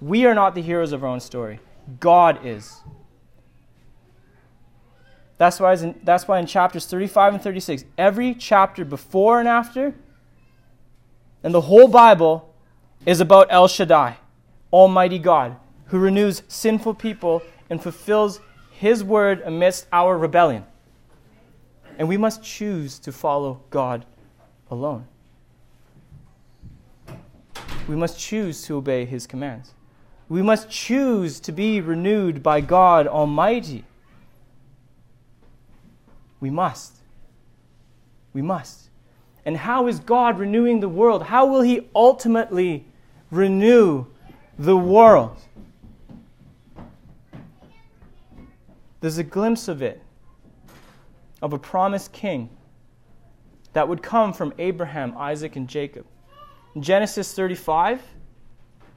We 0.00 0.24
are 0.26 0.34
not 0.34 0.54
the 0.54 0.62
heroes 0.62 0.92
of 0.92 1.04
our 1.04 1.10
own 1.10 1.20
story. 1.20 1.60
God 2.00 2.44
is. 2.46 2.80
That's 5.38 5.58
why, 5.58 5.74
in, 5.74 6.00
that's 6.04 6.28
why 6.28 6.38
in 6.38 6.46
chapters 6.46 6.86
35 6.86 7.34
and 7.34 7.42
36, 7.42 7.84
every 7.98 8.34
chapter 8.34 8.84
before 8.84 9.40
and 9.40 9.48
after, 9.48 9.94
and 11.42 11.52
the 11.52 11.62
whole 11.62 11.88
Bible 11.88 12.54
is 13.04 13.20
about 13.20 13.48
El 13.50 13.66
Shaddai, 13.66 14.18
Almighty 14.72 15.18
God, 15.18 15.56
who 15.86 15.98
renews 15.98 16.42
sinful 16.46 16.94
people 16.94 17.42
and 17.68 17.82
fulfills 17.82 18.40
His 18.70 19.02
word 19.02 19.42
amidst 19.44 19.86
our 19.92 20.16
rebellion. 20.16 20.64
And 21.98 22.08
we 22.08 22.16
must 22.16 22.42
choose 22.42 22.98
to 23.00 23.12
follow 23.12 23.62
God 23.70 24.04
alone. 24.70 25.06
We 27.88 27.96
must 27.96 28.18
choose 28.18 28.62
to 28.64 28.76
obey 28.76 29.04
His 29.04 29.26
commands. 29.26 29.74
We 30.28 30.42
must 30.42 30.70
choose 30.70 31.40
to 31.40 31.52
be 31.52 31.80
renewed 31.80 32.42
by 32.42 32.60
God 32.60 33.06
Almighty. 33.06 33.84
We 36.40 36.50
must. 36.50 36.96
We 38.32 38.42
must. 38.42 38.88
And 39.44 39.56
how 39.56 39.88
is 39.88 39.98
God 39.98 40.38
renewing 40.38 40.80
the 40.80 40.88
world? 40.88 41.24
How 41.24 41.46
will 41.46 41.62
He 41.62 41.88
ultimately 41.94 42.86
renew 43.32 44.06
the 44.58 44.76
world. 44.76 45.36
There's 49.00 49.18
a 49.18 49.24
glimpse 49.24 49.66
of 49.66 49.82
it, 49.82 50.00
of 51.42 51.52
a 51.52 51.58
promised 51.58 52.12
king 52.12 52.48
that 53.72 53.88
would 53.88 54.02
come 54.02 54.32
from 54.32 54.54
Abraham, 54.58 55.14
Isaac, 55.18 55.56
and 55.56 55.68
Jacob. 55.68 56.06
In 56.74 56.82
Genesis 56.82 57.34
35, 57.34 58.00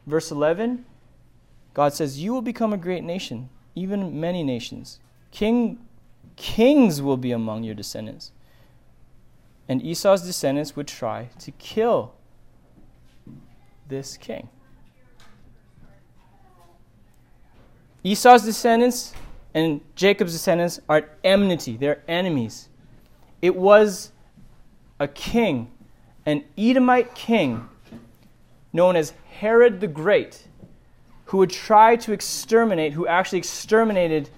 verse 0.06 0.32
11, 0.32 0.86
God 1.74 1.94
says, 1.94 2.22
You 2.22 2.32
will 2.32 2.42
become 2.42 2.72
a 2.72 2.78
great 2.78 3.04
nation, 3.04 3.50
even 3.74 4.20
many 4.20 4.44
nations. 4.44 5.00
King, 5.32 5.80
kings 6.36 7.02
will 7.02 7.18
be 7.18 7.32
among 7.32 7.64
your 7.64 7.76
descendants. 7.76 8.32
And 9.68 9.82
Esau's 9.82 10.22
descendants 10.22 10.76
would 10.76 10.88
try 10.88 11.30
to 11.40 11.52
kill 11.52 12.14
this 13.88 14.16
king. 14.18 14.50
Esau's 18.04 18.44
descendants 18.44 19.14
and 19.56 19.80
Jacob's 19.96 20.34
descendants 20.34 20.82
are 20.90 20.98
at 20.98 21.18
enmity, 21.24 21.78
they're 21.78 22.04
enemies. 22.10 22.68
It 23.42 23.56
was 23.56 24.12
a 25.00 25.08
king, 25.08 25.72
an 26.26 26.44
Edomite 26.58 27.16
king, 27.16 27.68
known 28.74 28.98
as 28.98 29.14
Herod 29.40 29.80
the 29.80 29.88
Great, 29.88 30.48
who 31.26 31.38
would 31.38 31.50
try 31.50 31.96
to 31.96 32.12
exterminate, 32.12 32.94
who 32.94 33.08
actually 33.08 33.40
exterminated 33.40 34.30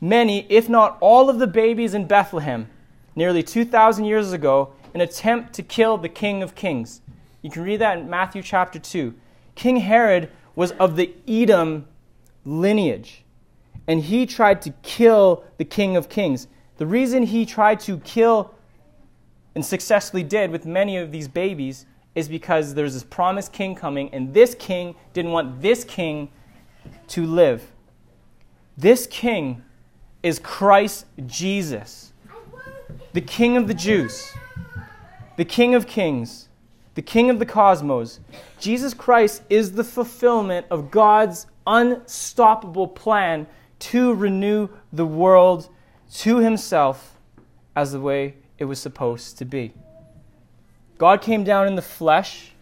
many, 0.00 0.46
if 0.48 0.70
not 0.70 0.96
all, 1.00 1.28
of 1.28 1.38
the 1.38 1.46
babies 1.46 1.92
in 1.92 2.06
Bethlehem 2.06 2.68
nearly 3.14 3.42
2,000 3.42 4.04
years 4.04 4.32
ago, 4.32 4.72
in 4.94 5.02
attempt 5.02 5.52
to 5.52 5.62
kill 5.62 5.98
the 5.98 6.08
King 6.08 6.42
of 6.42 6.54
Kings. 6.54 7.02
You 7.42 7.50
can 7.50 7.62
read 7.64 7.80
that 7.80 7.98
in 7.98 8.08
Matthew 8.08 8.42
chapter 8.42 8.78
2. 8.78 9.12
King 9.54 9.78
Herod 9.78 10.30
was 10.54 10.70
of 10.72 10.96
the 10.96 11.12
Edom 11.26 11.86
lineage, 12.46 13.24
and 13.88 14.02
he 14.02 14.26
tried 14.26 14.62
to 14.62 14.70
kill 14.82 15.42
the 15.56 15.64
King 15.64 15.96
of 15.96 16.08
Kings. 16.08 16.46
The 16.76 16.86
reason 16.86 17.24
he 17.24 17.44
tried 17.44 17.80
to 17.80 17.98
kill 17.98 18.54
and 19.54 19.64
successfully 19.64 20.22
did 20.22 20.52
with 20.52 20.66
many 20.66 20.98
of 20.98 21.10
these 21.10 21.26
babies 21.26 21.86
is 22.14 22.28
because 22.28 22.74
there's 22.74 22.94
this 22.94 23.02
promised 23.02 23.52
king 23.52 23.74
coming, 23.74 24.10
and 24.12 24.34
this 24.34 24.54
king 24.54 24.94
didn't 25.12 25.32
want 25.32 25.60
this 25.62 25.84
king 25.84 26.28
to 27.08 27.24
live. 27.24 27.72
This 28.76 29.06
king 29.06 29.62
is 30.22 30.38
Christ 30.38 31.06
Jesus, 31.26 32.12
the 33.12 33.20
King 33.20 33.56
of 33.56 33.66
the 33.68 33.74
Jews, 33.74 34.32
the 35.36 35.44
King 35.44 35.74
of 35.74 35.86
Kings, 35.86 36.48
the 36.94 37.02
King 37.02 37.30
of 37.30 37.38
the 37.38 37.46
cosmos. 37.46 38.20
Jesus 38.60 38.94
Christ 38.94 39.42
is 39.48 39.72
the 39.72 39.84
fulfillment 39.84 40.66
of 40.70 40.90
God's 40.90 41.46
unstoppable 41.66 42.88
plan 42.88 43.46
to 43.78 44.14
renew 44.14 44.68
the 44.92 45.06
world 45.06 45.68
to 46.12 46.38
himself 46.38 47.16
as 47.76 47.92
the 47.92 48.00
way 48.00 48.34
it 48.58 48.64
was 48.64 48.80
supposed 48.80 49.38
to 49.38 49.44
be. 49.44 49.72
God 50.96 51.22
came 51.22 51.44
down 51.44 51.66
in 51.66 51.76
the 51.76 51.82
flesh, 51.82 52.52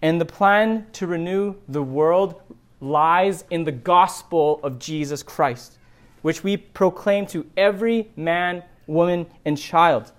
and 0.00 0.20
the 0.20 0.24
plan 0.24 0.86
to 0.92 1.06
renew 1.06 1.56
the 1.68 1.82
world 1.82 2.40
lies 2.80 3.44
in 3.50 3.64
the 3.64 3.72
gospel 3.72 4.60
of 4.62 4.78
Jesus 4.78 5.22
Christ, 5.22 5.78
which 6.22 6.44
we 6.44 6.56
proclaim 6.56 7.26
to 7.26 7.46
every 7.56 8.10
man, 8.16 8.62
woman, 8.86 9.26
and 9.44 9.58
child. 9.58 10.12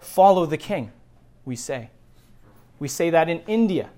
Follow 0.00 0.46
the 0.46 0.56
king, 0.56 0.90
we 1.44 1.56
say. 1.56 1.90
We 2.78 2.88
say 2.88 3.10
that 3.10 3.28
in 3.28 3.40
India, 3.46 3.90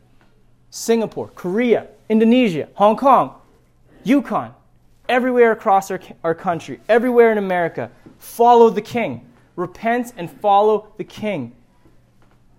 Singapore, 0.75 1.29
Korea, 1.37 1.87
Indonesia, 2.09 2.69
Hong 2.75 2.97
Kong, 2.97 3.37
Yukon, 4.03 4.53
everywhere 5.09 5.53
across 5.53 5.89
our, 5.89 6.01
our 6.25 6.35
country, 6.35 6.81
everywhere 6.89 7.31
in 7.31 7.39
America. 7.39 7.93
Follow 8.19 8.71
the 8.71 8.83
king. 8.83 9.25
Repent 9.55 10.13
and 10.17 10.29
follow 10.29 10.89
the 10.97 11.05
king. 11.05 11.55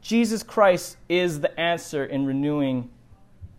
Jesus 0.02 0.44
Christ 0.44 0.96
is 1.10 1.42
the 1.42 1.60
answer 1.60 2.06
in 2.06 2.26
renewing 2.26 2.90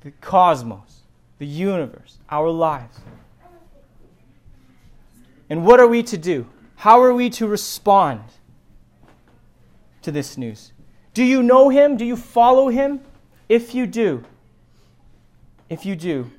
the 0.01 0.11
cosmos, 0.23 1.03
the 1.37 1.47
universe, 1.47 2.17
our 2.31 2.49
lives. 2.49 2.99
And 5.51 5.67
what 5.67 5.81
are 5.81 5.87
we 5.87 6.03
to 6.05 6.17
do? 6.17 6.47
How 6.77 7.03
are 7.03 7.13
we 7.13 7.29
to 7.29 7.47
respond 7.47 8.23
to 10.01 10.11
this 10.11 10.39
news? 10.39 10.73
Do 11.13 11.23
you 11.23 11.43
know 11.43 11.69
him? 11.69 11.99
Do 11.99 12.07
you 12.07 12.17
follow 12.17 12.69
him? 12.69 13.01
If 13.51 13.75
you 13.75 13.87
do, 13.87 14.25
if 15.69 15.85
you 15.85 15.97
do, 15.97 16.31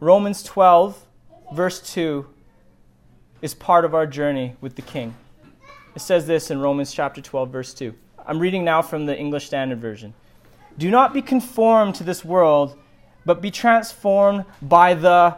Romans 0.00 0.42
12, 0.42 1.06
verse 1.54 1.80
2 1.92 2.26
is 3.40 3.54
part 3.54 3.84
of 3.84 3.94
our 3.94 4.06
journey 4.06 4.56
with 4.60 4.76
the 4.76 4.82
King. 4.82 5.14
It 5.94 6.00
says 6.00 6.26
this 6.26 6.50
in 6.50 6.60
Romans 6.60 6.92
chapter 6.92 7.20
12, 7.20 7.50
verse 7.50 7.74
2. 7.74 7.94
I'm 8.26 8.38
reading 8.38 8.64
now 8.64 8.82
from 8.82 9.06
the 9.06 9.18
English 9.18 9.46
Standard 9.46 9.80
Version. 9.80 10.14
Do 10.78 10.90
not 10.90 11.12
be 11.12 11.22
conformed 11.22 11.94
to 11.96 12.04
this 12.04 12.24
world, 12.24 12.78
but 13.24 13.40
be 13.40 13.50
transformed 13.50 14.44
by 14.60 14.94
the 14.94 15.36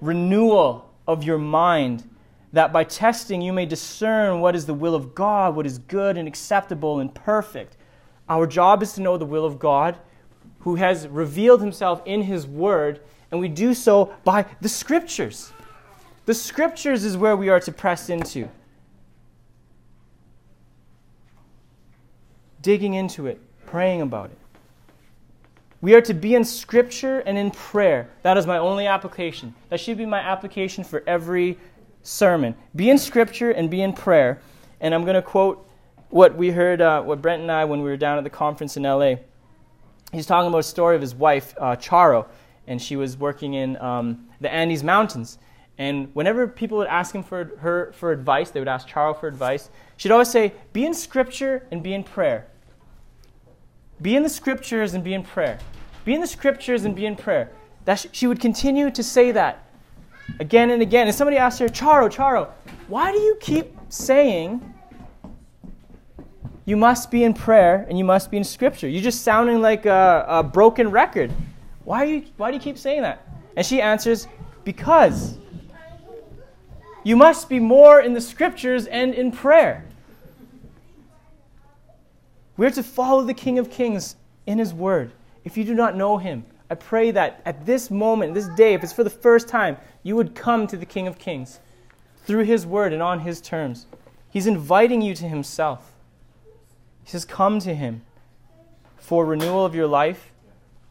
renewal 0.00 0.90
of 1.06 1.24
your 1.24 1.38
mind, 1.38 2.08
that 2.52 2.72
by 2.72 2.84
testing 2.84 3.42
you 3.42 3.52
may 3.52 3.66
discern 3.66 4.40
what 4.40 4.54
is 4.54 4.66
the 4.66 4.74
will 4.74 4.94
of 4.94 5.14
God, 5.14 5.56
what 5.56 5.66
is 5.66 5.78
good 5.78 6.16
and 6.16 6.28
acceptable 6.28 7.00
and 7.00 7.14
perfect. 7.14 7.76
Our 8.28 8.46
job 8.46 8.82
is 8.82 8.92
to 8.94 9.00
know 9.00 9.16
the 9.16 9.26
will 9.26 9.44
of 9.44 9.58
God, 9.58 9.96
who 10.62 10.76
has 10.76 11.06
revealed 11.08 11.60
himself 11.60 12.02
in 12.04 12.22
his 12.22 12.46
word, 12.46 13.00
and 13.30 13.40
we 13.40 13.48
do 13.48 13.74
so 13.74 14.12
by 14.24 14.46
the 14.60 14.68
scriptures. 14.68 15.52
The 16.26 16.34
scriptures 16.34 17.04
is 17.04 17.16
where 17.16 17.36
we 17.36 17.48
are 17.48 17.60
to 17.60 17.72
press 17.72 18.08
into. 18.08 18.48
Digging 22.60 22.94
into 22.94 23.26
it, 23.26 23.40
praying 23.66 24.02
about 24.02 24.30
it. 24.30 24.38
We 25.80 25.94
are 25.94 26.00
to 26.02 26.14
be 26.14 26.36
in 26.36 26.44
scripture 26.44 27.18
and 27.20 27.36
in 27.36 27.50
prayer. 27.50 28.08
That 28.22 28.36
is 28.36 28.46
my 28.46 28.58
only 28.58 28.86
application. 28.86 29.52
That 29.68 29.80
should 29.80 29.98
be 29.98 30.06
my 30.06 30.20
application 30.20 30.84
for 30.84 31.02
every 31.08 31.58
sermon. 32.04 32.54
Be 32.76 32.88
in 32.88 32.98
scripture 32.98 33.50
and 33.50 33.68
be 33.68 33.82
in 33.82 33.92
prayer. 33.92 34.40
And 34.80 34.94
I'm 34.94 35.02
going 35.02 35.16
to 35.16 35.22
quote 35.22 35.68
what 36.10 36.36
we 36.36 36.50
heard, 36.50 36.80
uh, 36.80 37.02
what 37.02 37.20
Brent 37.20 37.42
and 37.42 37.50
I, 37.50 37.64
when 37.64 37.82
we 37.82 37.90
were 37.90 37.96
down 37.96 38.16
at 38.16 38.22
the 38.22 38.30
conference 38.30 38.76
in 38.76 38.84
LA. 38.84 39.16
He's 40.12 40.26
talking 40.26 40.48
about 40.48 40.58
a 40.58 40.62
story 40.62 40.94
of 40.94 41.00
his 41.00 41.14
wife, 41.14 41.54
uh, 41.58 41.76
Charo, 41.76 42.26
and 42.66 42.80
she 42.80 42.96
was 42.96 43.16
working 43.16 43.54
in 43.54 43.78
um, 43.78 44.28
the 44.40 44.52
Andes 44.52 44.84
Mountains. 44.84 45.38
And 45.78 46.14
whenever 46.14 46.46
people 46.46 46.78
would 46.78 46.88
ask 46.88 47.14
him 47.14 47.22
for 47.22 47.56
her 47.58 47.92
for 47.92 48.12
advice, 48.12 48.50
they 48.50 48.60
would 48.60 48.68
ask 48.68 48.86
Charo 48.86 49.18
for 49.18 49.26
advice. 49.26 49.70
She'd 49.96 50.12
always 50.12 50.30
say, 50.30 50.52
"Be 50.74 50.84
in 50.84 50.92
Scripture 50.92 51.66
and 51.70 51.82
be 51.82 51.94
in 51.94 52.04
prayer. 52.04 52.46
Be 54.02 54.14
in 54.14 54.22
the 54.22 54.28
Scriptures 54.28 54.92
and 54.92 55.02
be 55.02 55.14
in 55.14 55.22
prayer. 55.22 55.58
Be 56.04 56.12
in 56.12 56.20
the 56.20 56.26
Scriptures 56.26 56.84
and 56.84 56.94
be 56.94 57.06
in 57.06 57.16
prayer." 57.16 57.50
That 57.86 58.00
sh- 58.00 58.06
she 58.12 58.26
would 58.26 58.38
continue 58.38 58.90
to 58.90 59.02
say 59.02 59.32
that 59.32 59.66
again 60.38 60.70
and 60.70 60.82
again. 60.82 61.06
And 61.06 61.16
somebody 61.16 61.38
asked 61.38 61.58
her, 61.58 61.68
"Charo, 61.68 62.10
Charo, 62.10 62.50
why 62.86 63.12
do 63.12 63.18
you 63.18 63.36
keep 63.40 63.78
saying 63.88 64.71
you 66.64 66.76
must 66.76 67.10
be 67.10 67.24
in 67.24 67.34
prayer 67.34 67.86
and 67.88 67.98
you 67.98 68.04
must 68.04 68.30
be 68.30 68.36
in 68.36 68.44
Scripture? 68.44 68.88
You're 68.88 69.02
just 69.02 69.22
sounding 69.22 69.60
like 69.60 69.86
a, 69.86 70.24
a 70.28 70.42
broken 70.42 70.90
record. 70.90 71.32
Why, 71.84 72.04
you, 72.04 72.24
why 72.36 72.50
do 72.50 72.56
you 72.56 72.62
keep 72.62 72.78
saying 72.78 73.02
that?" 73.02 73.26
And 73.56 73.66
she 73.66 73.80
answers, 73.80 74.28
"Because." 74.64 75.38
You 77.04 77.16
must 77.16 77.48
be 77.48 77.58
more 77.58 78.00
in 78.00 78.12
the 78.12 78.20
scriptures 78.20 78.86
and 78.86 79.12
in 79.12 79.32
prayer. 79.32 79.84
We're 82.56 82.70
to 82.70 82.82
follow 82.82 83.24
the 83.24 83.34
King 83.34 83.58
of 83.58 83.70
Kings 83.70 84.14
in 84.46 84.58
his 84.58 84.72
word. 84.72 85.10
If 85.44 85.56
you 85.56 85.64
do 85.64 85.74
not 85.74 85.96
know 85.96 86.18
him, 86.18 86.44
I 86.70 86.76
pray 86.76 87.10
that 87.10 87.42
at 87.44 87.66
this 87.66 87.90
moment, 87.90 88.34
this 88.34 88.48
day, 88.48 88.74
if 88.74 88.84
it's 88.84 88.92
for 88.92 89.02
the 89.02 89.10
first 89.10 89.48
time, 89.48 89.76
you 90.04 90.14
would 90.14 90.34
come 90.34 90.66
to 90.68 90.76
the 90.76 90.86
King 90.86 91.08
of 91.08 91.18
Kings 91.18 91.58
through 92.24 92.44
his 92.44 92.64
word 92.64 92.92
and 92.92 93.02
on 93.02 93.20
his 93.20 93.40
terms. 93.40 93.86
He's 94.30 94.46
inviting 94.46 95.02
you 95.02 95.14
to 95.16 95.28
himself. 95.28 95.91
He 97.04 97.10
says, 97.10 97.24
Come 97.24 97.58
to 97.60 97.74
him 97.74 98.02
for 98.96 99.26
renewal 99.26 99.64
of 99.64 99.74
your 99.74 99.86
life, 99.86 100.32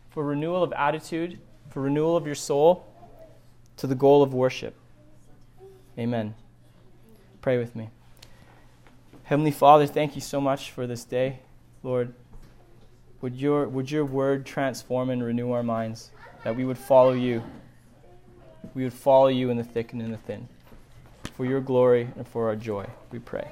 for 0.09 0.23
renewal 0.23 0.63
of 0.63 0.73
attitude, 0.73 1.39
for 1.69 1.81
renewal 1.81 2.17
of 2.17 2.25
your 2.25 2.35
soul, 2.35 2.85
to 3.77 3.87
the 3.87 3.95
goal 3.95 4.21
of 4.21 4.33
worship. 4.33 4.75
Amen. 5.97 6.35
Pray 7.41 7.57
with 7.57 7.75
me. 7.75 7.89
Heavenly 9.23 9.51
Father, 9.51 9.87
thank 9.87 10.15
you 10.15 10.21
so 10.21 10.41
much 10.41 10.71
for 10.71 10.85
this 10.85 11.05
day. 11.05 11.39
Lord, 11.83 12.13
would 13.21 13.35
your, 13.35 13.67
would 13.67 13.89
your 13.89 14.03
word 14.03 14.45
transform 14.45 15.09
and 15.09 15.23
renew 15.23 15.51
our 15.51 15.63
minds, 15.63 16.11
that 16.43 16.55
we 16.55 16.65
would 16.65 16.77
follow 16.77 17.13
you. 17.13 17.41
We 18.73 18.83
would 18.83 18.93
follow 18.93 19.27
you 19.27 19.49
in 19.49 19.57
the 19.57 19.63
thick 19.63 19.93
and 19.93 20.01
in 20.01 20.11
the 20.11 20.17
thin. 20.17 20.47
For 21.35 21.45
your 21.45 21.61
glory 21.61 22.09
and 22.17 22.27
for 22.27 22.47
our 22.49 22.55
joy, 22.55 22.85
we 23.11 23.19
pray. 23.19 23.49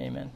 Amen. 0.00 0.30